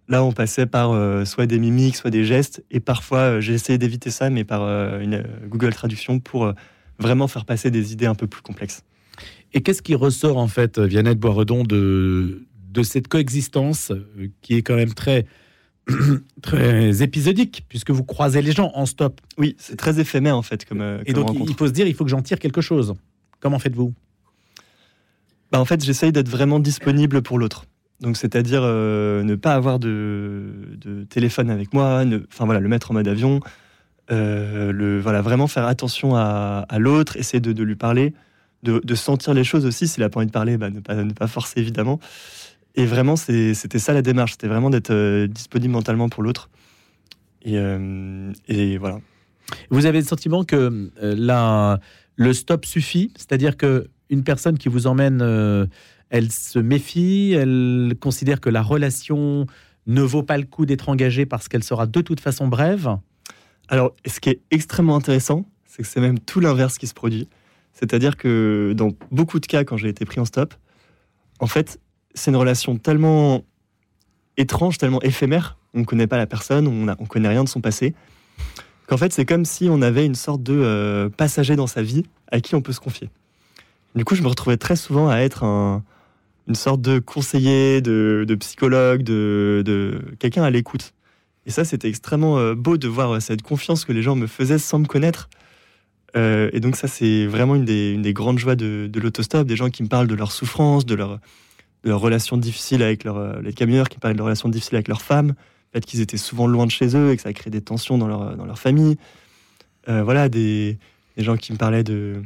là 0.07 0.23
on 0.23 0.31
passait 0.31 0.65
par 0.65 0.91
euh, 0.91 1.25
soit 1.25 1.45
des 1.45 1.59
mimiques, 1.59 1.95
soit 1.95 2.09
des 2.09 2.25
gestes, 2.25 2.63
et 2.71 2.79
parfois 2.79 3.19
euh, 3.19 3.41
j'ai 3.41 3.53
essayé 3.53 3.77
d'éviter 3.77 4.09
ça, 4.09 4.29
mais 4.29 4.43
par 4.43 4.63
euh, 4.63 4.99
une 4.99 5.23
Google 5.47 5.73
Traduction 5.73 6.19
pour 6.19 6.51
vraiment 6.97 7.27
faire 7.27 7.45
passer 7.45 7.71
des 7.71 7.93
idées 7.93 8.07
un 8.07 8.15
peu 8.15 8.27
plus 8.27 8.41
complexes. 8.41 8.83
Et 9.53 9.61
qu'est-ce 9.61 9.81
qui 9.81 9.95
ressort 9.95 10.37
en 10.37 10.47
fait, 10.47 10.79
Viannette 10.79 11.19
Boisredon, 11.19 11.63
de, 11.63 12.43
de 12.69 12.83
cette 12.83 13.07
coexistence 13.07 13.91
qui 14.41 14.55
est 14.55 14.61
quand 14.61 14.75
même 14.75 14.93
très 14.93 15.25
très 16.41 17.01
épisodique, 17.01 17.65
puisque 17.69 17.91
vous 17.91 18.03
croisez 18.03 18.41
les 18.41 18.51
gens 18.51 18.71
en 18.73 18.85
stop. 18.85 19.21
Oui, 19.37 19.55
c'est 19.57 19.75
très 19.75 19.99
éphémère 19.99 20.37
en 20.37 20.41
fait. 20.41 20.65
Comme, 20.65 20.99
et 21.05 21.13
donc 21.13 21.35
il 21.47 21.55
faut 21.55 21.67
se 21.67 21.71
dire, 21.71 21.87
il 21.87 21.93
faut 21.93 22.03
que 22.03 22.09
j'en 22.09 22.21
tire 22.21 22.39
quelque 22.39 22.61
chose. 22.61 22.93
Comment 23.39 23.59
faites-vous? 23.59 23.93
Bah, 25.51 25.59
en 25.59 25.65
fait, 25.65 25.83
j'essaye 25.83 26.11
d'être 26.11 26.29
vraiment 26.29 26.59
disponible 26.59 27.21
pour 27.21 27.39
l'autre. 27.39 27.65
Donc, 28.01 28.17
c'est-à-dire 28.17 28.61
euh, 28.63 29.23
ne 29.23 29.35
pas 29.35 29.55
avoir 29.55 29.79
de, 29.79 30.69
téléphone 31.09 31.49
avec 31.49 31.73
moi, 31.73 32.03
enfin 32.31 32.45
voilà, 32.45 32.59
le 32.59 32.69
mettre 32.69 32.91
en 32.91 32.93
mode 32.93 33.07
avion, 33.07 33.41
euh, 34.11 34.71
le, 34.71 34.99
voilà, 34.99 35.21
vraiment 35.21 35.47
faire 35.47 35.65
attention 35.65 36.15
à, 36.15 36.65
l'autre, 36.77 37.17
essayer 37.17 37.41
de, 37.41 37.63
lui 37.63 37.75
parler, 37.75 38.13
de, 38.63 38.95
sentir 38.95 39.33
les 39.33 39.43
choses 39.43 39.65
aussi. 39.65 39.87
S'il 39.87 40.03
n'a 40.03 40.09
pas 40.09 40.19
envie 40.19 40.27
de 40.27 40.31
parler, 40.31 40.57
bah, 40.57 40.69
ne, 40.69 40.79
pas, 40.79 40.95
ne 40.95 41.13
pas 41.13 41.27
forcer 41.27 41.59
évidemment. 41.59 41.99
Et 42.75 42.85
vraiment, 42.85 43.15
c'était 43.15 43.79
ça 43.79 43.93
la 43.93 44.01
démarche, 44.01 44.33
c'était 44.33 44.47
vraiment 44.47 44.69
d'être 44.69 44.91
euh, 44.91 45.27
disponible 45.27 45.73
mentalement 45.73 46.09
pour 46.09 46.23
l'autre. 46.23 46.49
Et, 47.43 47.57
et, 48.47 48.77
voilà. 48.77 48.99
Vous 49.69 49.85
avez 49.85 49.99
le 49.99 50.05
sentiment 50.05 50.43
que 50.43 50.91
la, 51.01 51.79
le 52.15 52.33
stop 52.33 52.65
suffit, 52.65 53.11
c'est-à-dire 53.15 53.57
que 53.57 53.87
une 54.09 54.23
personne 54.23 54.57
qui 54.57 54.69
vous 54.69 54.87
emmène, 54.87 55.21
euh, 55.21 55.65
elle 56.09 56.31
se 56.31 56.59
méfie, 56.59 57.33
elle 57.33 57.93
considère 57.99 58.41
que 58.41 58.49
la 58.49 58.61
relation 58.61 59.45
ne 59.87 60.01
vaut 60.01 60.23
pas 60.23 60.37
le 60.37 60.45
coup 60.45 60.65
d'être 60.65 60.89
engagée 60.89 61.25
parce 61.25 61.47
qu'elle 61.47 61.63
sera 61.63 61.87
de 61.87 62.01
toute 62.01 62.19
façon 62.19 62.47
brève? 62.47 62.89
Alors, 63.69 63.95
ce 64.05 64.19
qui 64.19 64.29
est 64.29 64.41
extrêmement 64.51 64.95
intéressant, 64.95 65.45
c'est 65.65 65.83
que 65.83 65.87
c'est 65.87 66.01
même 66.01 66.19
tout 66.19 66.39
l'inverse 66.39 66.77
qui 66.77 66.87
se 66.87 66.93
produit. 66.93 67.27
C'est-à-dire 67.73 68.17
que 68.17 68.73
dans 68.75 68.89
beaucoup 69.11 69.39
de 69.39 69.45
cas, 69.45 69.63
quand 69.63 69.77
j'ai 69.77 69.89
été 69.89 70.05
pris 70.05 70.19
en 70.19 70.25
stop, 70.25 70.53
en 71.39 71.47
fait, 71.47 71.79
c'est 72.19 72.31
une 72.31 72.37
relation 72.37 72.77
tellement 72.77 73.43
étrange, 74.37 74.77
tellement 74.77 75.01
éphémère, 75.01 75.57
on 75.73 75.79
ne 75.79 75.85
connaît 75.85 76.07
pas 76.07 76.17
la 76.17 76.25
personne, 76.25 76.67
on 76.67 76.85
ne 76.85 77.07
connaît 77.07 77.27
rien 77.27 77.43
de 77.43 77.49
son 77.49 77.61
passé, 77.61 77.93
qu'en 78.87 78.97
fait, 78.97 79.13
c'est 79.13 79.25
comme 79.25 79.45
si 79.45 79.67
on 79.69 79.81
avait 79.81 80.05
une 80.05 80.15
sorte 80.15 80.41
de 80.41 80.53
euh, 80.53 81.09
passager 81.09 81.55
dans 81.55 81.67
sa 81.67 81.81
vie 81.81 82.03
à 82.31 82.39
qui 82.39 82.55
on 82.55 82.61
peut 82.61 82.73
se 82.73 82.79
confier. 82.79 83.09
Du 83.95 84.05
coup, 84.05 84.15
je 84.15 84.21
me 84.21 84.27
retrouvais 84.27 84.57
très 84.57 84.75
souvent 84.75 85.09
à 85.09 85.17
être 85.17 85.43
une 86.47 86.55
sorte 86.55 86.81
de 86.81 86.99
conseiller, 86.99 87.81
de, 87.81 88.37
psychologue, 88.39 89.03
de, 89.03 90.01
quelqu'un 90.19 90.43
à 90.43 90.49
l'écoute. 90.49 90.93
Et 91.45 91.51
ça, 91.51 91.65
c'était 91.65 91.89
extrêmement 91.89 92.37
euh, 92.37 92.53
beau 92.53 92.77
de 92.77 92.87
voir 92.87 93.15
euh, 93.15 93.19
cette 93.19 93.41
confiance 93.41 93.85
que 93.85 93.91
les 93.91 94.03
gens 94.03 94.15
me 94.15 94.27
faisaient 94.27 94.59
sans 94.59 94.79
me 94.79 94.85
connaître. 94.85 95.29
Et 96.15 96.59
donc 96.59 96.75
ça, 96.75 96.87
c'est 96.87 97.27
vraiment 97.27 97.55
une 97.55 97.65
des, 97.65 98.13
grandes 98.13 98.39
joies 98.39 98.55
de, 98.55 98.89
l'autostop, 98.95 99.45
des 99.45 99.55
gens 99.55 99.69
qui 99.69 99.83
me 99.83 99.87
parlent 99.87 100.07
de 100.07 100.15
leurs 100.15 100.31
souffrances, 100.31 100.83
de, 100.83 100.95
leur, 100.95 101.19
leurs 101.83 101.99
relations 101.99 102.37
difficiles 102.37 102.83
avec 102.83 103.03
leur, 103.03 103.41
les 103.41 103.53
camionneurs, 103.53 103.89
qui 103.89 103.99
parlent 103.99 104.13
de 104.13 104.17
leurs 104.17 104.25
relations 104.25 104.49
difficiles 104.49 104.75
avec 104.75 104.87
leurs 104.87 105.01
femmes, 105.01 105.29
le 105.29 105.79
fait 105.79 105.85
qu'ils 105.85 106.01
étaient 106.01 106.17
souvent 106.17 106.47
loin 106.47 106.65
de 106.65 106.71
chez 106.71 106.95
eux 106.95 107.11
et 107.11 107.15
que 107.15 107.21
ça 107.21 107.31
crée 107.33 107.49
des 107.49 107.61
tensions 107.61 107.97
dans 107.97 108.07
leur, 108.07 108.35
dans 108.35 108.45
leur 108.45 108.59
famille. 108.59 108.97
voilà, 109.87 110.29
des, 110.29 110.77
des, 111.15 111.23
gens 111.23 111.37
qui 111.37 111.53
me 111.53 111.57
parlaient 111.57 111.83
de, 111.83 112.21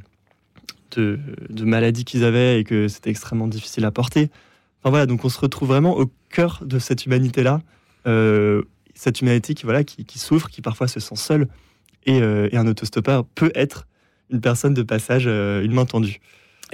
de, 0.97 1.63
maladies 1.63 2.05
qu'ils 2.05 2.23
avaient 2.23 2.59
et 2.59 2.63
que 2.63 2.87
c'était 2.87 3.09
extrêmement 3.09 3.47
difficile 3.47 3.85
à 3.85 3.91
porter. 3.91 4.29
Enfin 4.81 4.89
voilà, 4.89 5.05
donc 5.05 5.23
on 5.25 5.29
se 5.29 5.39
retrouve 5.39 5.69
vraiment 5.69 5.97
au 5.97 6.11
cœur 6.29 6.61
de 6.65 6.79
cette 6.79 7.05
humanité-là, 7.05 7.61
euh, 8.07 8.63
cette 8.95 9.21
humanité 9.21 9.53
qui, 9.53 9.63
voilà, 9.63 9.83
qui, 9.83 10.19
souffre, 10.19 10.49
qui 10.49 10.61
parfois 10.61 10.87
se 10.87 10.99
sent 10.99 11.15
seule. 11.15 11.47
Euh, 12.09 12.49
et, 12.51 12.57
un 12.57 12.67
autostoppeur 12.67 13.25
peut 13.25 13.51
être 13.55 13.87
une 14.29 14.41
personne 14.41 14.73
de 14.73 14.83
passage, 14.83 15.23
euh, 15.25 15.63
une 15.63 15.73
main 15.73 15.85
tendue. 15.85 16.19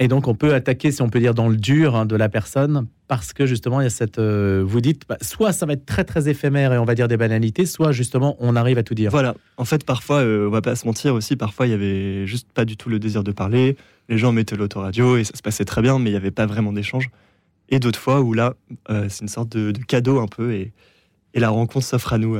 Et 0.02 0.08
donc, 0.08 0.28
on 0.28 0.34
peut 0.34 0.54
attaquer, 0.54 0.90
si 0.92 1.02
on 1.02 1.10
peut 1.10 1.20
dire, 1.20 1.34
dans 1.34 1.50
le 1.50 1.56
dur 1.56 1.94
hein, 1.94 2.06
de 2.06 2.16
la 2.16 2.30
personne, 2.30 2.86
parce 3.06 3.34
que 3.34 3.44
justement, 3.44 3.82
il 3.82 3.84
y 3.84 3.86
a 3.86 3.90
cette. 3.90 4.18
Euh, 4.18 4.64
vous 4.66 4.80
dites, 4.80 5.02
bah, 5.06 5.18
soit 5.20 5.52
ça 5.52 5.66
va 5.66 5.74
être 5.74 5.84
très 5.84 6.04
très 6.04 6.26
éphémère 6.26 6.72
et 6.72 6.78
on 6.78 6.86
va 6.86 6.94
dire 6.94 7.06
des 7.06 7.18
banalités, 7.18 7.66
soit 7.66 7.92
justement, 7.92 8.34
on 8.40 8.56
arrive 8.56 8.78
à 8.78 8.82
tout 8.82 8.94
dire. 8.94 9.10
Voilà. 9.10 9.34
En 9.58 9.66
fait, 9.66 9.84
parfois, 9.84 10.22
euh, 10.22 10.48
on 10.48 10.50
va 10.50 10.62
pas 10.62 10.74
se 10.74 10.86
mentir 10.86 11.14
aussi, 11.14 11.36
parfois, 11.36 11.66
il 11.66 11.70
y 11.70 11.74
avait 11.74 12.26
juste 12.26 12.50
pas 12.50 12.64
du 12.64 12.78
tout 12.78 12.88
le 12.88 12.98
désir 12.98 13.22
de 13.22 13.30
parler. 13.30 13.76
Les 14.08 14.16
gens 14.16 14.32
mettaient 14.32 14.56
l'autoradio 14.56 15.18
et 15.18 15.24
ça 15.24 15.36
se 15.36 15.42
passait 15.42 15.66
très 15.66 15.82
bien, 15.82 15.98
mais 15.98 16.08
il 16.08 16.14
n'y 16.14 16.16
avait 16.18 16.30
pas 16.30 16.46
vraiment 16.46 16.72
d'échange. 16.72 17.10
Et 17.68 17.78
d'autres 17.78 18.00
fois 18.00 18.22
où 18.22 18.32
là, 18.32 18.54
c'est 18.88 19.20
une 19.20 19.28
sorte 19.28 19.50
de, 19.50 19.70
cadeau 19.86 20.18
un 20.18 20.26
peu 20.26 20.52
et, 20.52 20.72
et 21.34 21.40
la 21.40 21.50
rencontre 21.50 21.84
s'offre 21.84 22.14
à 22.14 22.18
nous. 22.18 22.36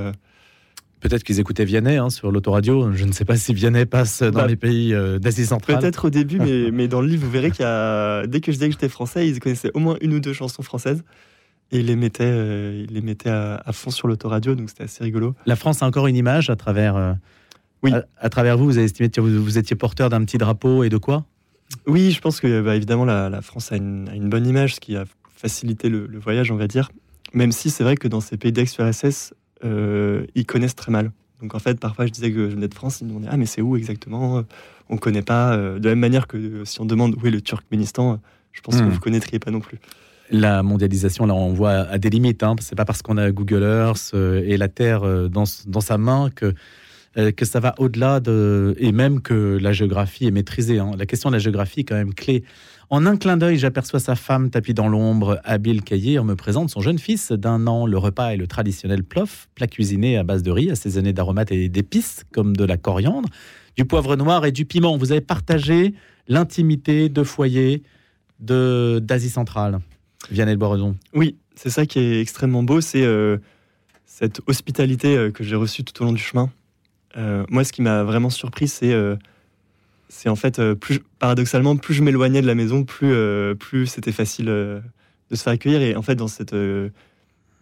Peut-être 1.00 1.24
qu'ils 1.24 1.40
écoutaient 1.40 1.64
Vianney 1.64 1.96
hein, 1.96 2.10
sur 2.10 2.30
l'autoradio. 2.30 2.92
Je 2.92 3.04
ne 3.04 3.12
sais 3.12 3.24
pas 3.24 3.36
si 3.36 3.54
Vianney 3.54 3.86
passe 3.86 4.22
dans 4.22 4.40
bah, 4.40 4.46
les 4.46 4.56
pays 4.56 4.94
d'Asie 5.20 5.46
centrale. 5.46 5.78
Peut-être 5.78 6.06
au 6.06 6.10
début, 6.10 6.38
mais, 6.38 6.70
mais, 6.72 6.88
dans 6.88 7.00
le 7.00 7.08
livre, 7.08 7.24
vous 7.24 7.30
verrez 7.30 7.50
qu'il 7.50 7.62
y 7.62 7.68
a. 7.68 8.26
Dès 8.26 8.40
que 8.40 8.52
je 8.52 8.56
disais 8.56 8.68
que 8.68 8.72
j'étais 8.72 8.88
français, 8.88 9.26
ils 9.28 9.40
connaissaient 9.40 9.70
au 9.74 9.78
moins 9.78 9.96
une 10.00 10.14
ou 10.14 10.20
deux 10.20 10.32
chansons 10.32 10.62
françaises. 10.62 11.02
Et 11.72 11.78
il 11.78 11.86
les 11.86 11.96
mettait, 11.96 12.80
il 12.80 12.92
les 12.92 13.00
mettait 13.00 13.30
à, 13.30 13.62
fond 13.72 13.90
sur 13.90 14.08
l'autoradio, 14.08 14.56
donc 14.56 14.68
c'était 14.70 14.84
assez 14.84 15.04
rigolo. 15.04 15.34
La 15.46 15.54
France 15.54 15.82
a 15.82 15.86
encore 15.86 16.08
une 16.08 16.16
image 16.16 16.50
à 16.50 16.56
travers. 16.56 17.16
oui. 17.82 17.92
À, 18.18 18.28
travers 18.28 18.58
vous, 18.58 18.64
vous 18.64 18.76
avez 18.76 18.86
estimé 18.86 19.08
que 19.08 19.20
vous, 19.20 19.42
vous 19.42 19.56
étiez 19.56 19.76
porteur 19.76 20.10
d'un 20.10 20.24
petit 20.24 20.36
drapeau 20.36 20.82
et 20.82 20.88
de 20.88 20.96
quoi? 20.96 21.24
Oui, 21.86 22.10
je 22.10 22.20
pense 22.20 22.40
que 22.40 22.60
bah, 22.60 22.76
évidemment 22.76 23.04
la, 23.04 23.42
France 23.42 23.72
a 23.72 23.76
une, 23.76 24.28
bonne 24.28 24.46
image, 24.46 24.76
ce 24.76 24.80
qui 24.80 24.96
a 24.96 25.04
facilité 25.34 25.88
le, 25.88 26.06
voyage, 26.18 26.50
on 26.50 26.56
va 26.56 26.66
dire. 26.66 26.90
Même 27.32 27.52
si 27.52 27.70
c'est 27.70 27.84
vrai 27.84 27.96
que 27.96 28.08
dans 28.08 28.20
ces 28.20 28.36
pays 28.36 28.52
d'ex-URSS, 28.52 29.34
euh, 29.64 30.26
ils 30.34 30.46
connaissent 30.46 30.76
très 30.76 30.92
mal. 30.92 31.12
Donc 31.40 31.54
en 31.54 31.58
fait, 31.58 31.80
parfois 31.80 32.06
je 32.06 32.12
disais 32.12 32.30
que 32.30 32.50
je 32.50 32.54
venais 32.54 32.68
de 32.68 32.74
France, 32.74 33.00
ils 33.00 33.04
me 33.04 33.10
demandaient 33.10 33.28
ah 33.30 33.36
mais 33.36 33.46
c'est 33.46 33.62
où 33.62 33.76
exactement? 33.76 34.44
On 34.88 34.94
ne 34.94 34.98
connaît 34.98 35.22
pas. 35.22 35.54
Euh, 35.54 35.78
de 35.78 35.84
la 35.84 35.90
même 35.90 36.00
manière 36.00 36.26
que 36.26 36.64
si 36.64 36.80
on 36.80 36.84
demande 36.84 37.16
où 37.20 37.26
est 37.26 37.30
le 37.30 37.40
Turkménistan, 37.40 38.20
je 38.52 38.60
pense 38.60 38.76
que 38.76 38.82
hmm. 38.82 38.90
vous 38.90 39.00
connaîtriez 39.00 39.38
pas 39.38 39.50
non 39.50 39.60
plus. 39.60 39.78
La 40.32 40.62
mondialisation, 40.62 41.26
là, 41.26 41.34
on 41.34 41.52
voit 41.52 41.70
à 41.70 41.98
des 41.98 42.10
limites. 42.10 42.42
Hein. 42.42 42.54
C'est 42.60 42.76
pas 42.76 42.84
parce 42.84 43.02
qu'on 43.02 43.16
a 43.16 43.30
Google 43.32 43.62
Earth 43.62 44.12
euh, 44.14 44.42
et 44.44 44.56
la 44.56 44.68
Terre 44.68 45.02
dans, 45.28 45.44
dans 45.66 45.80
sa 45.80 45.98
main 45.98 46.30
que 46.34 46.54
euh, 47.18 47.32
que 47.32 47.44
ça 47.44 47.58
va 47.58 47.74
au-delà 47.78 48.20
de. 48.20 48.74
et 48.78 48.92
même 48.92 49.20
que 49.20 49.58
la 49.60 49.72
géographie 49.72 50.26
est 50.26 50.30
maîtrisée. 50.30 50.78
Hein. 50.78 50.92
La 50.96 51.06
question 51.06 51.30
de 51.30 51.34
la 51.34 51.38
géographie 51.40 51.80
est 51.80 51.84
quand 51.84 51.96
même 51.96 52.14
clé. 52.14 52.44
En 52.88 53.06
un 53.06 53.16
clin 53.16 53.36
d'œil, 53.36 53.56
j'aperçois 53.58 54.00
sa 54.00 54.16
femme 54.16 54.50
tapie 54.50 54.74
dans 54.74 54.88
l'ombre. 54.88 55.40
Habile 55.44 55.82
Caillé 55.82 56.20
me 56.22 56.34
présente 56.34 56.70
son 56.70 56.80
jeune 56.80 56.98
fils 56.98 57.30
d'un 57.32 57.66
an. 57.66 57.86
Le 57.86 57.98
repas 57.98 58.30
est 58.30 58.36
le 58.36 58.46
traditionnel 58.46 59.04
plof, 59.04 59.48
plat 59.54 59.68
cuisiné 59.68 60.18
à 60.18 60.24
base 60.24 60.42
de 60.42 60.50
riz, 60.50 60.70
assaisonné 60.70 61.12
d'aromates 61.12 61.52
et 61.52 61.68
d'épices, 61.68 62.24
comme 62.32 62.56
de 62.56 62.64
la 62.64 62.76
coriandre, 62.76 63.28
du 63.76 63.84
poivre 63.84 64.16
noir 64.16 64.44
et 64.44 64.52
du 64.52 64.64
piment. 64.64 64.96
Vous 64.96 65.12
avez 65.12 65.20
partagé 65.20 65.94
l'intimité 66.26 67.08
de 67.08 67.22
foyer 67.22 67.82
d'Asie 68.40 69.30
centrale. 69.30 69.80
Vianney 70.30 70.56
Boredon. 70.56 70.96
Oui, 71.14 71.36
c'est 71.54 71.70
ça 71.70 71.86
qui 71.86 71.98
est 71.98 72.20
extrêmement 72.20 72.62
beau, 72.62 72.80
c'est 72.80 73.02
euh, 73.02 73.38
cette 74.04 74.40
hospitalité 74.46 75.16
euh, 75.16 75.30
que 75.30 75.44
j'ai 75.44 75.56
reçue 75.56 75.84
tout 75.84 76.02
au 76.02 76.06
long 76.06 76.12
du 76.12 76.22
chemin. 76.22 76.50
Euh, 77.16 77.44
moi, 77.48 77.64
ce 77.64 77.72
qui 77.72 77.82
m'a 77.82 78.04
vraiment 78.04 78.30
surpris, 78.30 78.68
c'est 78.68 78.92
euh, 78.92 79.16
en 80.26 80.36
fait, 80.36 80.58
euh, 80.58 80.74
plus, 80.74 81.00
paradoxalement, 81.18 81.76
plus 81.76 81.94
je 81.94 82.02
m'éloignais 82.02 82.42
de 82.42 82.46
la 82.46 82.54
maison, 82.54 82.84
plus, 82.84 83.14
plus 83.56 83.86
c'était 83.86 84.12
facile 84.12 84.46
de 84.46 84.82
se 85.32 85.42
faire 85.42 85.52
accueillir. 85.52 85.82
Et 85.82 85.96
en 85.96 86.02
fait, 86.02 86.14
dans, 86.14 86.28
cette, 86.28 86.54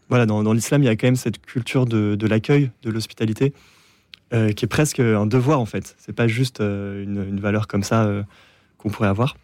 voilà, 0.08 0.26
dans, 0.26 0.52
l'islam, 0.52 0.82
il 0.82 0.86
y 0.86 0.88
a 0.88 0.96
quand 0.96 1.06
même 1.06 1.16
cette 1.16 1.44
culture 1.44 1.86
de, 1.86 2.26
l'accueil, 2.26 2.70
de 2.82 2.90
l'hospitalité, 2.90 3.52
qui 4.30 4.64
est 4.64 4.68
presque 4.68 5.00
un 5.00 5.26
devoir, 5.26 5.60
en 5.60 5.66
fait. 5.66 5.96
C'est 5.98 6.14
pas 6.14 6.28
juste 6.28 6.60
une, 6.60 7.40
valeur 7.40 7.66
comme 7.66 7.82
ça 7.82 8.10
qu'on 8.76 8.90
pourrait 8.90 9.08
avoir. 9.08 9.36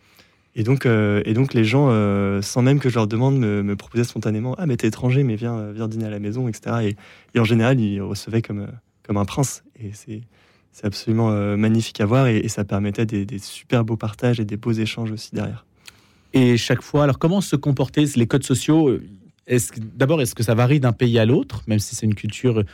Et 0.56 0.62
donc, 0.62 0.86
et 0.86 1.34
donc 1.34 1.52
les 1.52 1.64
gens, 1.64 1.88
sans 2.40 2.62
même 2.62 2.78
que 2.78 2.88
je 2.88 2.94
leur 2.94 3.06
demande, 3.06 3.38
me, 3.38 3.76
proposaient 3.76 4.04
spontanément 4.04 4.54
Ah, 4.58 4.66
mais 4.66 4.76
t'es 4.76 4.88
étranger, 4.88 5.22
mais 5.22 5.36
viens, 5.36 5.72
viens 5.72 5.88
dîner 5.88 6.06
à 6.06 6.10
la 6.10 6.20
maison, 6.20 6.48
etc. 6.48 6.76
Et, 6.82 6.96
et 7.36 7.40
en 7.40 7.44
général, 7.44 7.80
ils 7.80 8.00
recevaient 8.00 8.42
comme 8.42 8.68
comme 9.06 9.16
un 9.16 9.24
prince. 9.24 9.62
Et 9.78 9.90
c'est 9.92 10.22
c'est 10.74 10.86
absolument 10.86 11.30
euh, 11.30 11.56
magnifique 11.56 12.00
à 12.00 12.04
voir 12.04 12.26
et, 12.26 12.48
ça 12.48 12.64
permettait 12.64 13.06
des, 13.06 13.38
super 13.38 13.84
beaux 13.84 13.96
partages 13.96 14.40
et 14.40 14.44
des 14.44 14.56
beaux 14.56 14.72
échanges 14.72 15.12
aussi 15.12 15.30
derrière. 15.32 15.64
Et 16.32 16.56
chaque 16.56 16.82
fois, 16.82 17.04
alors 17.04 17.20
comment 17.20 17.40
se 17.40 17.54
comporter 17.54 18.04
les 18.16 18.26
codes 18.26 18.42
sociaux 18.42 18.98
est 19.46 19.78
D'abord, 19.78 20.20
est-ce 20.20 20.34
que 20.34 20.42
ça 20.42 20.54
varie 20.54 20.80
d'un 20.80 20.92
pays 20.92 21.16
à 21.20 21.26
l'autre, 21.26 21.62
même 21.68 21.78
si 21.78 21.94
c'est 21.94 22.06
une 22.06 22.16
culture 22.16 22.64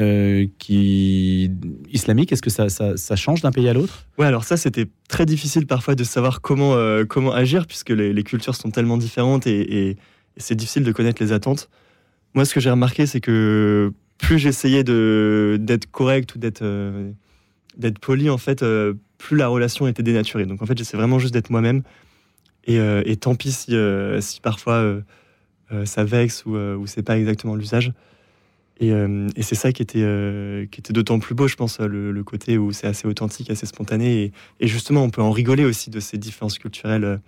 euh, 0.00 0.46
qui 0.58 1.52
islamique 1.92 2.32
Est-ce 2.32 2.42
que 2.42 2.50
ça, 2.50 2.68
ça, 2.68 3.16
change 3.16 3.40
d'un 3.40 3.52
pays 3.52 3.68
à 3.68 3.72
l'autre? 3.72 4.06
Ouais, 4.18 4.26
alors 4.26 4.42
ça, 4.42 4.56
c'était 4.56 4.88
très 5.08 5.24
difficile 5.24 5.64
parfois 5.68 5.94
de 5.94 6.02
savoir 6.02 6.40
comment, 6.40 6.74
euh, 6.74 7.04
comment 7.04 7.32
agir, 7.32 7.68
puisque 7.68 7.90
les, 7.90 8.24
cultures 8.24 8.56
sont 8.56 8.72
tellement 8.72 8.96
différentes 8.96 9.46
et, 9.46 9.90
et 9.90 9.96
c'est 10.38 10.56
difficile 10.56 10.82
de 10.82 10.90
connaître 10.90 11.22
les 11.22 11.30
attentes. 11.30 11.70
Moi, 12.34 12.44
ce 12.44 12.52
que 12.52 12.58
j'ai 12.58 12.70
remarqué, 12.70 13.06
c'est 13.06 13.20
que 13.20 13.92
plus 14.18 14.38
j'essayais 14.38 14.84
d'être 14.84 15.90
correct 15.90 16.34
ou 16.34 16.38
d'être 16.38 16.62
euh, 16.62 17.12
d'être 17.76 18.00
poli, 18.00 18.28
en 18.28 18.38
fait, 18.38 18.62
euh, 18.62 18.94
plus 19.18 19.36
la 19.36 19.48
relation 19.48 19.86
était 19.86 20.02
dénaturée. 20.02 20.44
Donc 20.44 20.60
en 20.60 20.66
fait, 20.66 20.76
j'essaie 20.76 20.96
vraiment 20.96 21.18
juste 21.18 21.32
d'être 21.32 21.50
moi-même. 21.50 21.82
Et, 22.64 22.78
euh, 22.78 23.02
et, 23.06 23.16
tant 23.16 23.34
pis 23.36 23.52
si, 23.52 23.74
si 24.20 24.40
parfois 24.40 25.00
ça 25.84 26.04
vexe 26.04 26.44
ou, 26.44 26.56
ou 26.56 26.86
c'est 26.86 27.02
pas 27.02 27.18
exactement 27.18 27.54
l'usage. 27.54 27.92
Et, 28.80 28.90
et 28.90 29.42
c'est 29.42 29.54
ça 29.54 29.72
qui 29.72 29.82
était, 29.82 30.68
qui 30.70 30.80
était 30.80 30.92
d'autant 30.92 31.18
plus 31.18 31.34
beau, 31.34 31.48
je 31.48 31.56
pense, 31.56 31.80
le, 31.80 32.22
côté 32.24 32.58
où 32.58 32.72
c'est 32.72 32.86
assez 32.86 33.08
authentique, 33.08 33.50
assez 33.50 33.66
spontané. 33.66 34.24
Et, 34.24 34.32
et, 34.60 34.66
justement, 34.66 35.02
on 35.02 35.10
peut 35.10 35.22
en 35.22 35.30
rigoler 35.30 35.64
aussi 35.64 35.90
de 35.90 36.00
ces 36.00 36.18
différences 36.18 36.58
culturelles 36.58 37.20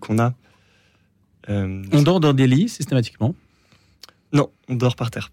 qu'on 0.00 0.18
a. 0.18 0.34
on 1.48 2.02
dort 2.02 2.20
dans 2.20 2.32
des 2.32 2.46
lits 2.46 2.68
systématiquement? 2.68 3.34
Non, 4.32 4.50
on 4.68 4.74
dort 4.74 4.96
par 4.96 5.10
terre 5.10 5.30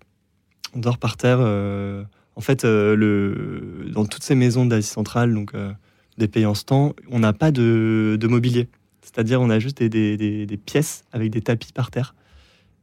on 0.78 0.80
dort 0.80 0.98
par 0.98 1.18
terre. 1.18 1.40
Euh, 1.42 2.04
en 2.36 2.42
fait, 2.42 2.64
euh, 2.64 2.96
le, 2.96 3.90
dans 3.92 4.06
toutes 4.06 4.24
ces 4.24 4.36
maisons 4.36 4.66
d'Asie 4.66 4.88
centrale, 4.88 5.34
donc 5.34 5.56
euh, 5.56 5.72
des 6.18 6.28
pays 6.28 6.46
en 6.46 6.54
ce 6.54 6.64
temps, 6.64 6.94
on 7.10 7.20
n'a 7.20 7.34
pas 7.34 7.52
de, 7.52 8.18
mobilier. 8.30 8.70
C'est-à-dire, 9.02 9.42
on 9.42 9.50
a 9.50 9.60
juste 9.60 9.82
des, 9.82 10.60
pièces 10.66 11.04
avec 11.12 11.32
des 11.32 11.42
tapis 11.42 11.74
par 11.74 11.90
terre. 11.90 12.14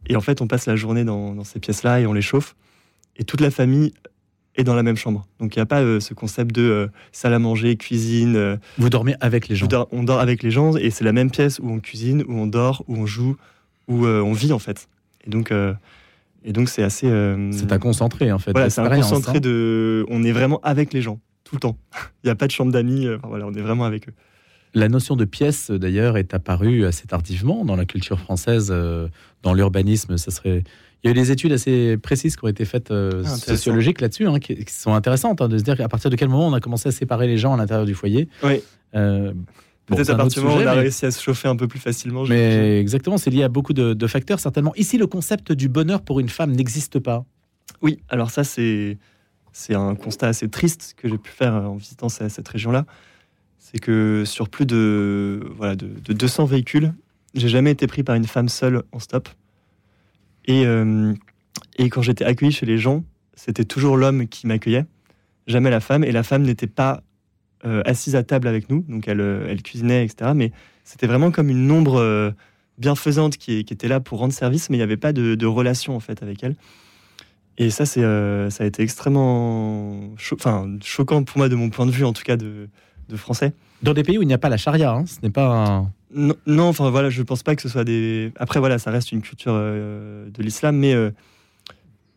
Et 0.09 0.17
en 0.17 0.21
fait, 0.21 0.41
on 0.41 0.47
passe 0.47 0.67
la 0.67 0.77
journée 0.77 1.05
dans, 1.05 1.45
ces 1.45 1.61
pièces-là 1.61 2.01
et 2.01 2.07
on 2.07 2.13
les 2.13 2.23
chauffe. 2.23 2.57
Et 3.17 3.25
toute 3.25 3.41
la 3.41 3.51
famille 3.51 3.95
est 4.57 4.65
dans 4.65 4.75
la 4.75 4.83
même 4.83 4.97
chambre. 4.97 5.27
Donc, 5.39 5.55
il 5.55 5.59
n'y 5.59 5.63
a 5.63 5.67
pas 5.67 6.01
ce 6.01 6.15
concept 6.15 6.53
de 6.55 6.91
salle 7.13 7.35
à 7.35 7.39
manger, 7.39 7.77
cuisine. 7.77 8.59
Vous 8.79 8.91
dormez 8.91 9.15
avec 9.21 9.49
les 9.49 9.57
gens 9.57 9.69
On 9.93 10.03
dort 10.03 10.21
avec 10.21 10.43
les 10.43 10.51
gens 10.51 10.77
et 10.77 10.91
c'est 10.91 11.05
la 11.05 11.13
même 11.13 11.31
pièce 11.31 11.59
où 11.61 11.71
on 11.71 11.81
cuisine, 11.81 12.25
où 12.27 12.35
on 12.35 12.47
dort, 12.47 12.85
où 12.89 12.97
on 12.97 13.07
joue, 13.07 13.37
où 13.89 14.07
on 14.07 14.33
vit, 14.33 14.53
en 14.53 14.59
fait. 14.59 14.89
Et 15.27 15.31
donc, 15.31 15.53
et 16.45 16.53
donc, 16.53 16.69
c'est 16.69 16.83
assez. 16.83 17.09
Euh, 17.09 17.51
c'est 17.53 17.73
un 17.73 17.79
concentré, 17.79 18.31
en 18.31 18.39
fait. 18.39 18.53
Voilà, 18.53 18.69
c'est 18.69 18.83
un 18.83 18.95
concentré 18.95 19.41
de. 19.41 20.05
On 20.11 20.23
est 20.23 20.33
vraiment 20.33 20.61
avec 20.63 20.93
les 20.93 21.01
gens, 21.01 21.19
tout 21.43 21.57
le 21.57 21.61
temps. 21.61 21.79
Il 22.23 22.27
n'y 22.27 22.31
a 22.31 22.35
pas 22.35 22.47
de 22.47 22.53
chambre 22.53 22.71
d'amis. 22.71 23.07
Euh, 23.07 23.17
voilà, 23.25 23.47
on 23.47 23.55
est 23.55 23.63
vraiment 23.63 23.85
avec 23.85 24.09
eux. 24.09 24.13
La 24.75 24.89
notion 24.89 25.17
de 25.17 25.25
pièce, 25.25 25.71
d'ailleurs, 25.71 26.19
est 26.19 26.35
apparue 26.35 26.85
assez 26.85 27.07
tardivement 27.07 27.65
dans 27.65 27.77
la 27.77 27.87
culture 27.87 28.19
française, 28.19 28.69
euh, 28.71 29.09
dans 29.43 29.55
l'urbanisme. 29.55 30.19
Ça 30.19 30.31
serait. 30.31 30.65
Il 31.03 31.07
y 31.07 31.09
a 31.09 31.11
eu 31.11 31.15
des 31.15 31.31
études 31.31 31.53
assez 31.53 31.97
précises 31.97 32.37
qui 32.37 32.45
ont 32.45 32.49
été 32.49 32.65
faites 32.65 32.91
ah, 32.91 33.25
sociologiques 33.25 34.01
là-dessus, 34.01 34.27
hein, 34.27 34.39
qui, 34.39 34.65
sont 34.69 34.95
intéressantes, 34.95 35.43
hein, 35.43 35.49
de 35.49 35.59
se 35.59 35.63
dire 35.63 35.79
à 35.81 35.89
partir 35.89 36.09
de 36.09 36.17
quel 36.17 36.29
moment 36.29 36.49
on 36.49 36.55
a 36.55 36.61
commencé 36.61 36.89
à 36.89 36.93
séparer 36.93 37.27
les 37.27 37.37
gens 37.37 37.53
à 37.53 37.59
l'intérieur 37.59 37.85
du 37.85 37.95
foyer. 37.95 38.27
Oui. 38.43 38.63
Peut-être 39.87 40.11
à 40.11 40.17
partir 40.17 40.43
du 40.43 40.49
moment 40.49 40.61
où 40.61 40.65
on 40.65 40.67
a 40.67 40.73
réussi 40.73 41.05
à 41.05 41.11
se 41.11 41.23
chauffer 41.23 41.49
un 41.49 41.57
peu 41.57 41.69
plus 41.69 41.79
facilement. 41.79 42.25
Mais 42.25 42.81
exactement, 42.81 43.19
c'est 43.19 43.31
lié 43.31 43.43
à 43.43 43.49
beaucoup 43.49 43.73
de, 43.75 44.07
facteurs, 44.07 44.41
certainement. 44.41 44.75
Ici, 44.77 44.97
le 44.99 45.07
concept 45.07 45.53
du 45.53 45.69
bonheur 45.69 46.03
pour 46.03 46.21
une 46.21 46.29
femme 46.29 46.53
n'existe 46.53 46.99
pas. 46.99 47.25
Oui, 47.83 47.99
alors 48.09 48.31
ça, 48.31 48.45
c'est 48.45 48.99
c'est 49.53 49.75
un 49.75 49.95
constat 49.95 50.29
assez 50.29 50.49
triste 50.49 50.95
que 50.97 51.09
j'ai 51.09 51.17
pu 51.17 51.31
faire 51.31 51.55
en 51.55 51.77
visitant 51.77 52.09
cette, 52.09 52.49
région-là. 52.49 52.87
C'est 53.61 53.79
que 53.79 54.25
sur 54.27 54.49
plus 54.49 54.67
de, 54.67 55.41
voilà, 55.57 55.77
de, 55.77 56.13
200 56.13 56.45
véhicules, 56.47 56.93
j'ai 57.35 57.49
jamais 57.49 57.71
été 57.71 57.87
pris 57.87 58.03
par 58.03 58.17
une 58.17 58.27
femme 58.27 58.49
seule 58.49 58.83
en 58.91 58.99
stop. 58.99 59.29
Et, 60.47 60.67
euh, 60.67 61.15
et 61.77 61.89
quand 61.89 62.03
j'étais 62.03 62.25
accueilli 62.25 62.51
chez 62.51 62.67
les 62.67 62.79
gens, 62.79 63.05
c'était 63.35 63.65
toujours 63.65 63.97
l'homme 63.97 64.27
qui 64.27 64.49
m'accueillait, 64.49 64.87
jamais 65.47 65.71
la 65.71 65.81
femme. 65.81 66.03
Et 66.03 66.11
la 66.11 66.25
femme 66.25 66.43
n'était 66.43 66.67
pas 66.67 67.05
euh, 67.65 67.83
assise 67.87 68.15
à 68.15 68.23
table 68.23 68.47
avec 68.47 68.69
nous, 68.69 68.85
donc 68.89 69.09
elle, 69.09 69.21
euh, 69.21 69.47
elle 69.49 69.63
cuisinait, 69.63 70.05
etc. 70.05 70.33
Mais 70.35 70.53
c'était 70.85 71.07
vraiment 71.07 71.31
comme 71.31 71.49
une 71.49 71.71
ombre 71.71 71.99
euh, 71.99 72.31
bienfaisante 72.77 73.39
qui, 73.39 73.65
qui, 73.65 73.73
était 73.73 73.89
là 73.89 74.01
pour 74.01 74.19
rendre 74.19 74.35
service, 74.35 74.69
mais 74.69 74.77
il 74.77 74.81
n'y 74.81 74.85
avait 74.85 74.99
pas 74.99 75.15
de, 75.15 75.47
relation 75.47 75.97
en 75.97 76.01
fait 76.01 76.23
avec 76.23 76.43
elle. 76.45 76.57
Et 77.57 77.71
ça, 77.71 77.87
c'est, 77.87 78.03
ça 78.03 78.65
a 78.65 78.67
été 78.67 78.83
extrêmement 78.83 80.15
choquant 80.19 81.25
pour 81.25 81.39
moi 81.39 81.49
de 81.49 81.55
mon 81.55 81.71
point 81.71 81.87
de 81.87 81.93
vue, 81.93 82.05
en 82.05 82.13
tout 82.13 82.25
cas 82.25 82.37
de, 82.37 82.69
de 83.09 83.17
français. 83.17 83.53
Dans 83.83 83.95
des 83.95 84.03
pays 84.03 84.19
où 84.19 84.23
il 84.23 84.29
n'y 84.29 84.35
a 84.35 84.39
pas 84.39 84.49
la 84.49 84.57
charia, 84.57 84.93
hein, 84.93 85.05
ce 85.07 85.21
n'est 85.23 85.31
pas 85.31 85.87
non, 86.15 86.35
non, 86.47 86.69
enfin 86.69 86.91
voilà, 86.91 87.11
je 87.11 87.23
pense 87.23 87.43
pas 87.43 87.57
que 87.57 87.63
ce 87.63 87.69
soit 87.69 87.85
des. 87.85 88.33
Après 88.37 88.61
voilà, 88.61 88.79
ça 88.79 88.91
reste 88.91 89.13
une 89.13 89.23
culture 89.23 89.55
de 89.55 90.43
l'islam, 90.43 90.77
mais 90.77 90.95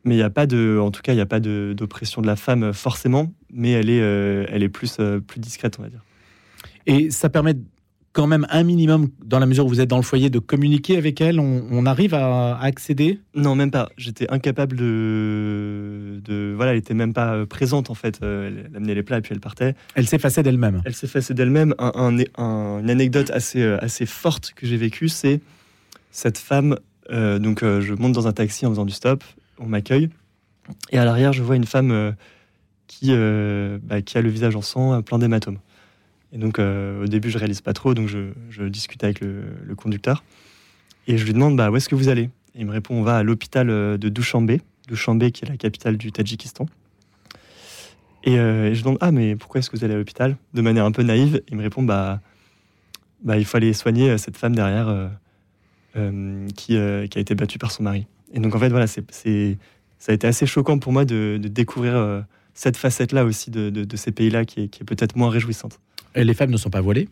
mais 0.07 0.15
il 0.15 0.17
n'y 0.17 0.23
a 0.23 0.29
pas 0.29 0.47
de, 0.47 0.79
en 0.81 0.89
tout 0.89 1.01
cas, 1.01 1.11
il 1.11 1.17
n'y 1.17 1.21
a 1.21 1.27
pas 1.27 1.39
d'oppression 1.39 2.21
de, 2.21 2.27
la 2.27 2.35
femme 2.35 2.63
euh, 2.63 2.73
forcément, 2.73 3.33
mais 3.53 3.71
elle 3.71 3.89
est, 3.89 4.01
euh, 4.01 4.45
elle 4.49 4.63
est 4.63 4.69
plus, 4.69 4.97
euh, 4.99 5.19
plus 5.19 5.39
discrète, 5.39 5.77
on 5.79 5.83
va 5.83 5.89
dire. 5.89 6.03
Et 6.85 7.11
ça 7.11 7.29
permet 7.29 7.55
quand 8.13 8.25
même 8.25 8.47
un 8.49 8.63
minimum, 8.63 9.09
dans 9.23 9.37
la 9.37 9.45
mesure 9.45 9.65
où 9.65 9.69
vous 9.69 9.81
êtes 9.81 9.89
dans 9.89 9.97
le 9.97 10.03
foyer, 10.03 10.29
de 10.29 10.39
communiquer 10.39 10.97
avec 10.97 11.21
elle? 11.21 11.39
On, 11.39 11.85
arrive 11.85 12.15
à, 12.15 12.57
accéder? 12.59 13.19
Non, 13.35 13.53
même 13.53 13.69
pas. 13.69 13.89
J'étais 13.95 14.31
incapable 14.31 14.75
de, 14.75 16.19
de, 16.23 16.53
Voilà, 16.55 16.71
elle 16.71 16.79
était 16.79 16.95
même 16.95 17.13
pas 17.13 17.45
présente 17.45 17.91
en 17.91 17.93
fait. 17.93 18.19
Elle 18.23 18.71
amenait 18.75 18.95
les 18.95 19.03
plats 19.03 19.19
et 19.19 19.21
puis 19.21 19.33
elle 19.33 19.39
partait. 19.39 19.75
Elle 19.93 20.07
s'effaçait 20.07 20.41
d'elle-même. 20.41 20.81
Elle 20.85 20.95
s'effaçait 20.95 21.35
d'elle-même. 21.35 21.75
Un, 21.77 22.17
une 22.17 22.89
anecdote 22.89 23.29
assez, 23.29 23.61
assez 23.63 24.07
forte 24.07 24.53
que 24.55 24.65
j'ai 24.65 24.77
vécue, 24.77 25.09
c'est 25.09 25.41
cette 26.09 26.39
femme, 26.39 26.77
donc 27.11 27.59
je 27.61 27.93
monte 27.93 28.13
dans 28.13 28.27
un 28.27 28.33
taxi 28.33 28.65
en 28.65 28.71
faisant 28.71 28.85
du 28.85 28.93
stop, 28.93 29.23
on 29.59 29.65
m'accueille, 29.65 30.09
et 30.91 30.97
à 30.97 31.05
l'arrière, 31.05 31.33
je 31.33 31.41
vois 31.43 31.55
une 31.55 31.65
femme 31.65 32.15
qui, 32.87 33.13
bah, 33.13 34.01
qui 34.01 34.17
a 34.17 34.21
le 34.21 34.29
visage 34.29 34.55
en 34.55 34.61
sang, 34.61 35.01
plein 35.01 35.17
d'hématomes. 35.17 35.59
Et 36.33 36.37
donc, 36.37 36.59
au 36.59 37.05
début, 37.05 37.29
je 37.29 37.37
réalise 37.37 37.61
pas 37.61 37.71
trop, 37.71 37.93
donc 37.93 38.09
je, 38.09 38.63
discute 38.67 39.01
avec 39.05 39.21
le, 39.21 39.75
conducteur. 39.77 40.25
Et 41.07 41.17
je 41.17 41.23
lui 41.23 41.31
demande 41.31 41.55
bah, 41.55 41.71
où 41.71 41.77
est-ce 41.77 41.87
que 41.87 41.95
vous 41.95 42.09
allez? 42.09 42.29
Il 42.53 42.65
me 42.65 42.71
répond 42.71 42.95
on 42.95 43.03
va 43.03 43.15
à 43.15 43.23
l'hôpital 43.23 43.67
de 43.67 44.09
Dushanbe, 44.09 44.57
Dushanbe 44.87 45.29
qui 45.31 45.45
est 45.45 45.47
la 45.47 45.55
capitale 45.55 45.95
du 45.95 46.11
Tadjikistan. 46.11 46.65
Euh, 48.27 48.71
et, 48.71 48.75
je 48.75 48.83
demande 48.83 48.97
Ah, 49.01 49.11
mais 49.11 49.35
pourquoi 49.35 49.59
est-ce 49.59 49.69
que 49.69 49.77
vous 49.77 49.83
allez 49.83 49.93
à 49.93 49.97
l'hôpital? 49.97 50.37
De 50.53 50.61
manière 50.61 50.85
un 50.85 50.91
peu 50.91 51.03
naïve. 51.03 51.41
Il 51.49 51.57
me 51.57 51.63
répond 51.63 51.83
Bah, 51.83 52.21
bah 53.23 53.37
il 53.37 53.45
faut 53.45 53.57
aller 53.57 53.73
soigner 53.73 54.09
euh, 54.11 54.17
cette 54.17 54.37
femme 54.37 54.55
derrière 54.55 55.09
euh, 55.95 56.47
qui, 56.55 56.77
a 56.77 57.03
été 57.03 57.35
battue 57.35 57.57
par 57.57 57.71
son 57.71 57.83
mari. 57.83 58.05
Et 58.33 58.39
donc, 58.39 58.55
en 58.55 58.59
fait, 58.59 58.69
voilà, 58.69 58.87
c'est, 58.87 59.57
ça 59.99 60.11
a 60.11 60.15
été 60.15 60.27
assez 60.27 60.45
choquant 60.45 60.79
pour 60.79 60.91
moi 60.91 61.05
de, 61.05 61.39
découvrir 61.41 62.25
cette 62.53 62.77
facette-là 62.77 63.23
aussi 63.25 63.51
de, 63.51 63.69
de, 63.69 63.97
ces 63.97 64.11
pays-là 64.11 64.45
qui 64.45 64.63
est, 64.63 64.67
qui 64.67 64.83
est 64.83 64.85
peut-être 64.85 65.15
moins 65.15 65.29
réjouissante. 65.29 65.79
Et 66.15 66.23
les 66.23 66.33
femmes 66.33 66.51
ne 66.51 66.57
sont 66.57 66.69
pas 66.69 66.81
voilées? 66.81 67.09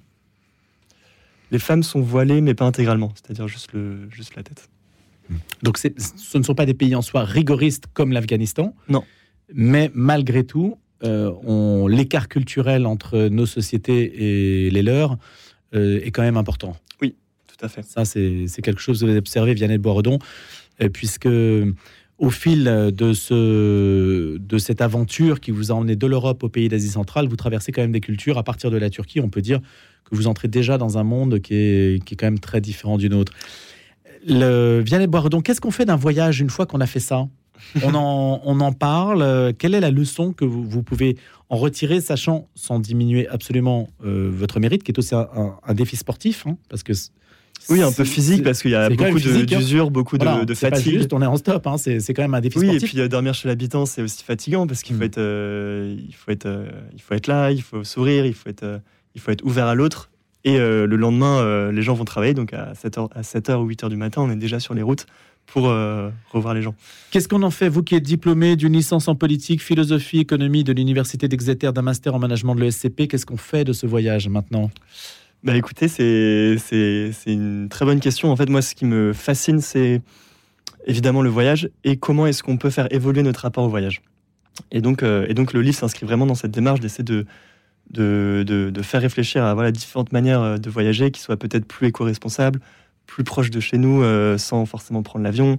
Les 1.51 1.60
femmes 1.60 1.84
sont 1.84 2.01
voilées, 2.01 2.41
mais 2.41 2.54
pas 2.54 2.65
intégralement, 2.65 3.13
c'est-à-dire 3.15 3.47
juste, 3.47 3.71
le, 3.73 4.10
juste 4.10 4.36
la 4.36 4.43
tête. 4.43 4.69
Donc, 5.63 5.78
ce 5.78 6.38
ne 6.38 6.43
sont 6.43 6.56
pas 6.56 6.65
des 6.65 6.73
pays 6.73 6.95
en 6.95 7.01
soi 7.01 7.23
rigoristes 7.23 7.86
comme 7.93 8.12
l'Afghanistan. 8.12 8.75
Non. 8.89 9.04
Mais 9.54 9.91
malgré 9.93 10.43
tout, 10.43 10.78
euh, 11.04 11.88
l'écart 11.88 12.28
culturel 12.28 12.86
entre 12.86 13.28
nos 13.28 13.45
sociétés 13.45 14.65
et 14.65 14.69
les 14.69 14.82
leurs 14.82 15.17
euh, 15.73 15.99
est 16.04 16.12
quand 16.12 16.21
même 16.21 16.38
important. 16.38 16.75
Oui, 17.01 17.15
tout 17.47 17.63
à 17.63 17.69
fait. 17.69 17.84
Ça, 17.84 18.06
c'est 18.06 18.47
quelque 18.63 18.82
chose 18.82 18.99
que 18.99 19.06
vous 19.06 19.12
avez 19.12 19.19
observé, 19.19 19.54
Vianney 19.54 19.78
de 19.78 19.84
Boiredon, 19.84 20.15
euh, 20.15 20.19
puisque 20.94 21.28
au 22.18 22.30
fil 22.30 22.64
de, 22.64 23.14
ce, 23.14 24.38
de 24.38 24.58
cette 24.58 24.82
aventure 24.82 25.40
qui 25.40 25.52
vous 25.52 25.72
a 25.72 25.76
emmené 25.76 25.96
de 25.96 26.08
l'Europe 26.08 26.44
au 26.44 26.50
pays 26.50 26.70
d'Asie 26.70 26.90
centrale, 26.90 27.28
vous 27.28 27.36
traversez 27.36 27.72
quand 27.72 27.82
même 27.82 27.92
des 27.92 28.02
cultures. 28.02 28.38
À 28.38 28.44
partir 28.44 28.72
de 28.72 28.78
la 28.78 28.90
Turquie, 28.90 29.20
on 29.20 29.30
peut 29.30 29.42
dire 29.42 29.60
que 30.06 30.16
vous 30.16 30.28
entrez 30.28 30.48
déjà 30.48 30.78
dans 30.78 30.98
un 30.98 31.04
monde 31.04 31.40
qui 31.40 31.56
est, 31.56 32.04
qui 32.06 32.14
est 32.14 32.18
quand 32.18 32.28
même 32.28 32.40
très 32.40 32.62
différent 32.62 32.98
du 32.98 33.10
nôtre. 33.10 33.34
Le, 34.28 34.82
Vianney 34.84 35.08
Boiredon, 35.08 35.42
qu'est-ce 35.42 35.62
qu'on 35.62 35.72
fait 35.72 35.86
d'un 35.86 35.96
voyage 35.96 36.40
une 36.40 36.50
fois 36.50 36.66
qu'on 36.66 36.82
a 36.82 36.88
fait 36.88 37.00
ça? 37.00 37.28
On 37.84 37.94
en, 37.94 38.74
parle. 38.80 39.54
Quelle 39.58 39.76
est 39.76 39.80
la 39.80 39.92
leçon 39.92 40.34
que 40.34 40.46
vous, 40.46 40.84
pouvez 40.84 41.18
en 41.50 41.58
retirer, 41.58 42.02
sachant, 42.02 42.48
sans 42.56 42.80
diminuer 42.80 43.28
absolument 43.28 43.88
euh, 44.04 44.32
votre 44.34 44.60
mérite, 44.60 44.84
qui 44.84 44.92
est 44.92 44.98
aussi 44.98 45.14
un, 45.16 45.74
défi 45.74 45.96
sportif, 45.96 46.48
hein, 46.48 46.58
parce 46.70 46.84
que 46.84 46.94
oui, 47.69 47.82
un 47.82 47.91
peu 47.91 48.04
physique 48.04 48.43
parce 48.43 48.62
qu'il 48.62 48.71
y 48.71 48.75
a 48.75 48.89
beaucoup 48.89 49.04
hein. 49.04 49.43
d'usure, 49.43 49.91
beaucoup 49.91 50.17
de, 50.17 50.54
fatigue. 50.54 50.99
juste, 50.99 51.13
on 51.13 51.21
est 51.21 51.25
en 51.25 51.38
stop, 51.38 51.65
hein, 51.67 51.78
c'est 51.78 52.13
quand 52.13 52.21
même 52.21 52.34
un 52.34 52.41
défi 52.41 52.60
sportif. 52.60 52.82
Oui, 52.82 52.86
et 52.86 52.88
puis 52.88 52.99
euh, 52.99 53.08
dormir 53.08 53.34
chez 53.34 53.47
l'habitant, 53.47 53.86
c'est 53.86 54.01
aussi 54.01 54.23
fatigant 54.23 54.67
parce 54.67 54.82
qu'il 54.82 54.95
faut, 54.95 55.01
mm. 55.01 55.06
être, 55.06 55.17
euh, 55.17 55.95
il 56.08 56.15
faut, 56.15 56.32
être, 56.32 56.47
il 56.93 57.01
faut 57.01 57.13
être 57.13 57.28
là, 57.28 57.51
il 57.51 57.62
faut 57.62 57.84
sourire, 57.84 58.25
il 58.25 58.34
faut 58.34 58.49
être, 58.49 58.82
il 59.15 59.21
faut 59.21 59.32
être 59.32 59.43
ouvert 59.43 59.67
à 59.67 59.75
l'autre. 59.75 60.10
Et 60.43 60.60
le 60.60 60.95
lendemain, 60.95 61.71
les 61.71 61.82
gens 61.82 61.95
vont 61.95 62.06
travailler, 62.06 62.36
donc 62.36 62.54
à 62.54 62.73
7h, 62.73 63.10
à 63.15 63.21
7h 63.21 63.56
ou 63.56 63.67
8h 63.67 63.89
du 63.89 63.95
matin, 63.95 64.21
on 64.21 64.30
est 64.30 64.36
déjà 64.36 64.60
sur 64.60 64.75
les 64.75 64.84
routes 64.84 65.08
pour 65.45 65.69
euh, 65.69 66.10
revoir 66.32 66.54
les 66.54 66.62
gens. 66.62 66.75
Qu'est-ce 67.12 67.28
qu'on 67.28 67.43
en 67.43 67.51
fait, 67.51 67.69
vous 67.69 67.84
qui 67.84 67.95
êtes 67.95 68.04
diplômé 68.04 68.56
d'une 68.56 68.73
licence 68.73 69.08
en 69.08 69.15
politique, 69.15 69.62
philosophie, 69.62 70.19
économie 70.19 70.63
de 70.63 70.73
l'Université 70.73 71.28
d'Exeter, 71.28 71.71
d'un 71.71 71.82
master 71.82 72.15
en 72.15 72.19
management 72.19 72.56
de 72.56 72.62
l'ESCP 72.62 73.08
Qu'est-ce 73.08 73.25
qu'on 73.25 73.38
fait 73.38 73.63
de 73.63 73.73
ce 73.73 73.86
voyage 73.86 74.28
maintenant? 74.28 74.71
Bah 75.46 75.56
écoutez, 75.56 75.88
c'est, 75.88 76.58
une 77.26 77.70
très 77.70 77.86
bonne 77.86 78.00
question. 78.00 78.32
En 78.32 78.36
fait, 78.36 78.50
moi, 78.50 78.62
ce 78.62 78.76
qui 78.76 78.86
me 78.86 79.14
fascine, 79.14 79.62
c'est 79.62 80.02
évidemment 80.86 81.22
le 81.22 81.30
voyage 81.30 81.70
et 81.84 81.98
comment 81.98 82.28
est-ce 82.28 82.44
qu'on 82.44 82.58
peut 82.58 82.70
faire 82.70 82.92
évoluer 82.92 83.24
notre 83.24 83.42
rapport 83.42 83.64
au 83.64 83.70
voyage. 83.70 84.02
Et 84.72 84.82
donc, 84.82 85.04
euh, 85.04 85.26
et 85.30 85.34
donc 85.34 85.54
le 85.54 85.62
livre 85.62 85.78
s'inscrit 85.78 86.06
vraiment 86.06 86.26
dans 86.26 86.36
cette 86.36 86.52
démarche 86.52 86.80
d'essayer 86.80 87.04
de, 87.04 87.26
de, 87.92 88.44
de, 88.46 88.82
faire 88.82 89.02
réfléchir 89.02 89.44
à 89.44 89.54
voilà, 89.54 89.72
différentes 89.72 90.12
manières 90.12 90.60
de 90.60 90.70
voyager 90.70 91.12
qui 91.12 91.22
soient 91.22 91.38
peut-être 91.38 91.66
plus 91.66 91.88
éco-responsables, 91.88 92.60
plus 93.06 93.24
proche 93.24 93.50
de 93.50 93.60
chez 93.60 93.78
nous 93.78 94.02
euh, 94.02 94.38
sans 94.38 94.66
forcément 94.66 95.04
prendre 95.04 95.24
l'avion. 95.24 95.58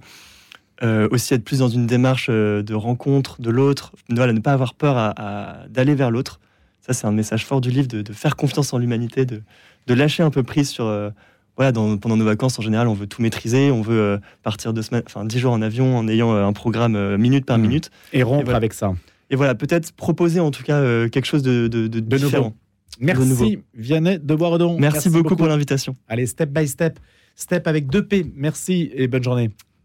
Euh, 0.83 1.07
aussi 1.09 1.33
être 1.33 1.43
plus 1.43 1.59
dans 1.59 1.69
une 1.69 1.87
démarche 1.87 2.27
euh, 2.29 2.61
de 2.61 2.75
rencontre 2.75 3.41
de 3.41 3.49
l'autre, 3.49 3.93
voilà, 4.09 4.31
ne 4.31 4.39
pas 4.39 4.53
avoir 4.53 4.75
peur 4.75 4.95
à, 4.95 5.65
d'aller 5.69 5.95
vers 5.95 6.11
l'autre. 6.11 6.39
Ça, 6.87 6.93
c'est 6.93 7.07
un 7.07 7.11
message 7.11 7.45
fort 7.45 7.61
du 7.61 7.69
livre, 7.69 7.87
de, 7.87 8.13
faire 8.13 8.35
confiance 8.35 8.73
en 8.73 8.77
l'humanité, 8.77 9.25
de, 9.25 9.41
de, 9.87 9.93
lâcher 9.93 10.23
un 10.23 10.29
peu 10.29 10.43
prise 10.43 10.69
sur... 10.69 10.85
voilà, 11.55 11.73
pendant 11.73 12.15
nos 12.15 12.25
vacances, 12.25 12.57
en 12.59 12.61
général, 12.61 12.87
on 12.87 12.93
veut 12.93 13.07
tout 13.07 13.21
maîtriser, 13.21 13.71
on 13.71 13.81
veut 13.81 14.19
partir 14.41 14.73
de 14.73 14.81
semaines, 14.81 15.03
enfin, 15.05 15.25
dix 15.25 15.39
jours 15.39 15.51
en 15.51 15.61
avion 15.61 15.97
en 15.97 16.07
ayant 16.07 16.33
un 16.33 16.53
programme 16.53 17.17
minute 17.17 17.45
par 17.45 17.57
mmh. 17.57 17.61
minute. 17.61 17.91
Et 18.13 18.23
rompre 18.23 18.55
avec 18.55 18.73
ça. 18.73 18.93
Et 19.29 19.35
voilà, 19.35 19.55
peut-être 19.55 19.91
proposer 19.91 20.39
en 20.39 20.51
tout 20.51 20.63
cas 20.63 21.09
quelque 21.09 21.25
chose 21.25 21.43
de, 21.43 21.67
de, 21.67 21.99
différent. 21.99 22.53
Merci 22.99 23.59
Vianney 23.73 24.19
de 24.19 24.35
Boiredon. 24.35 24.77
Merci, 24.79 25.09
beaucoup 25.09 25.35
pour 25.35 25.47
l'invitation. 25.47 25.95
Allez, 26.07 26.25
step 26.25 26.49
by 26.49 26.67
step. 26.67 26.99
Step 27.35 27.67
avec 27.67 27.87
2 27.87 28.07
P. 28.07 28.25
Merci 28.35 28.89
et 28.93 29.07
bonne 29.07 29.23
journée. 29.23 29.51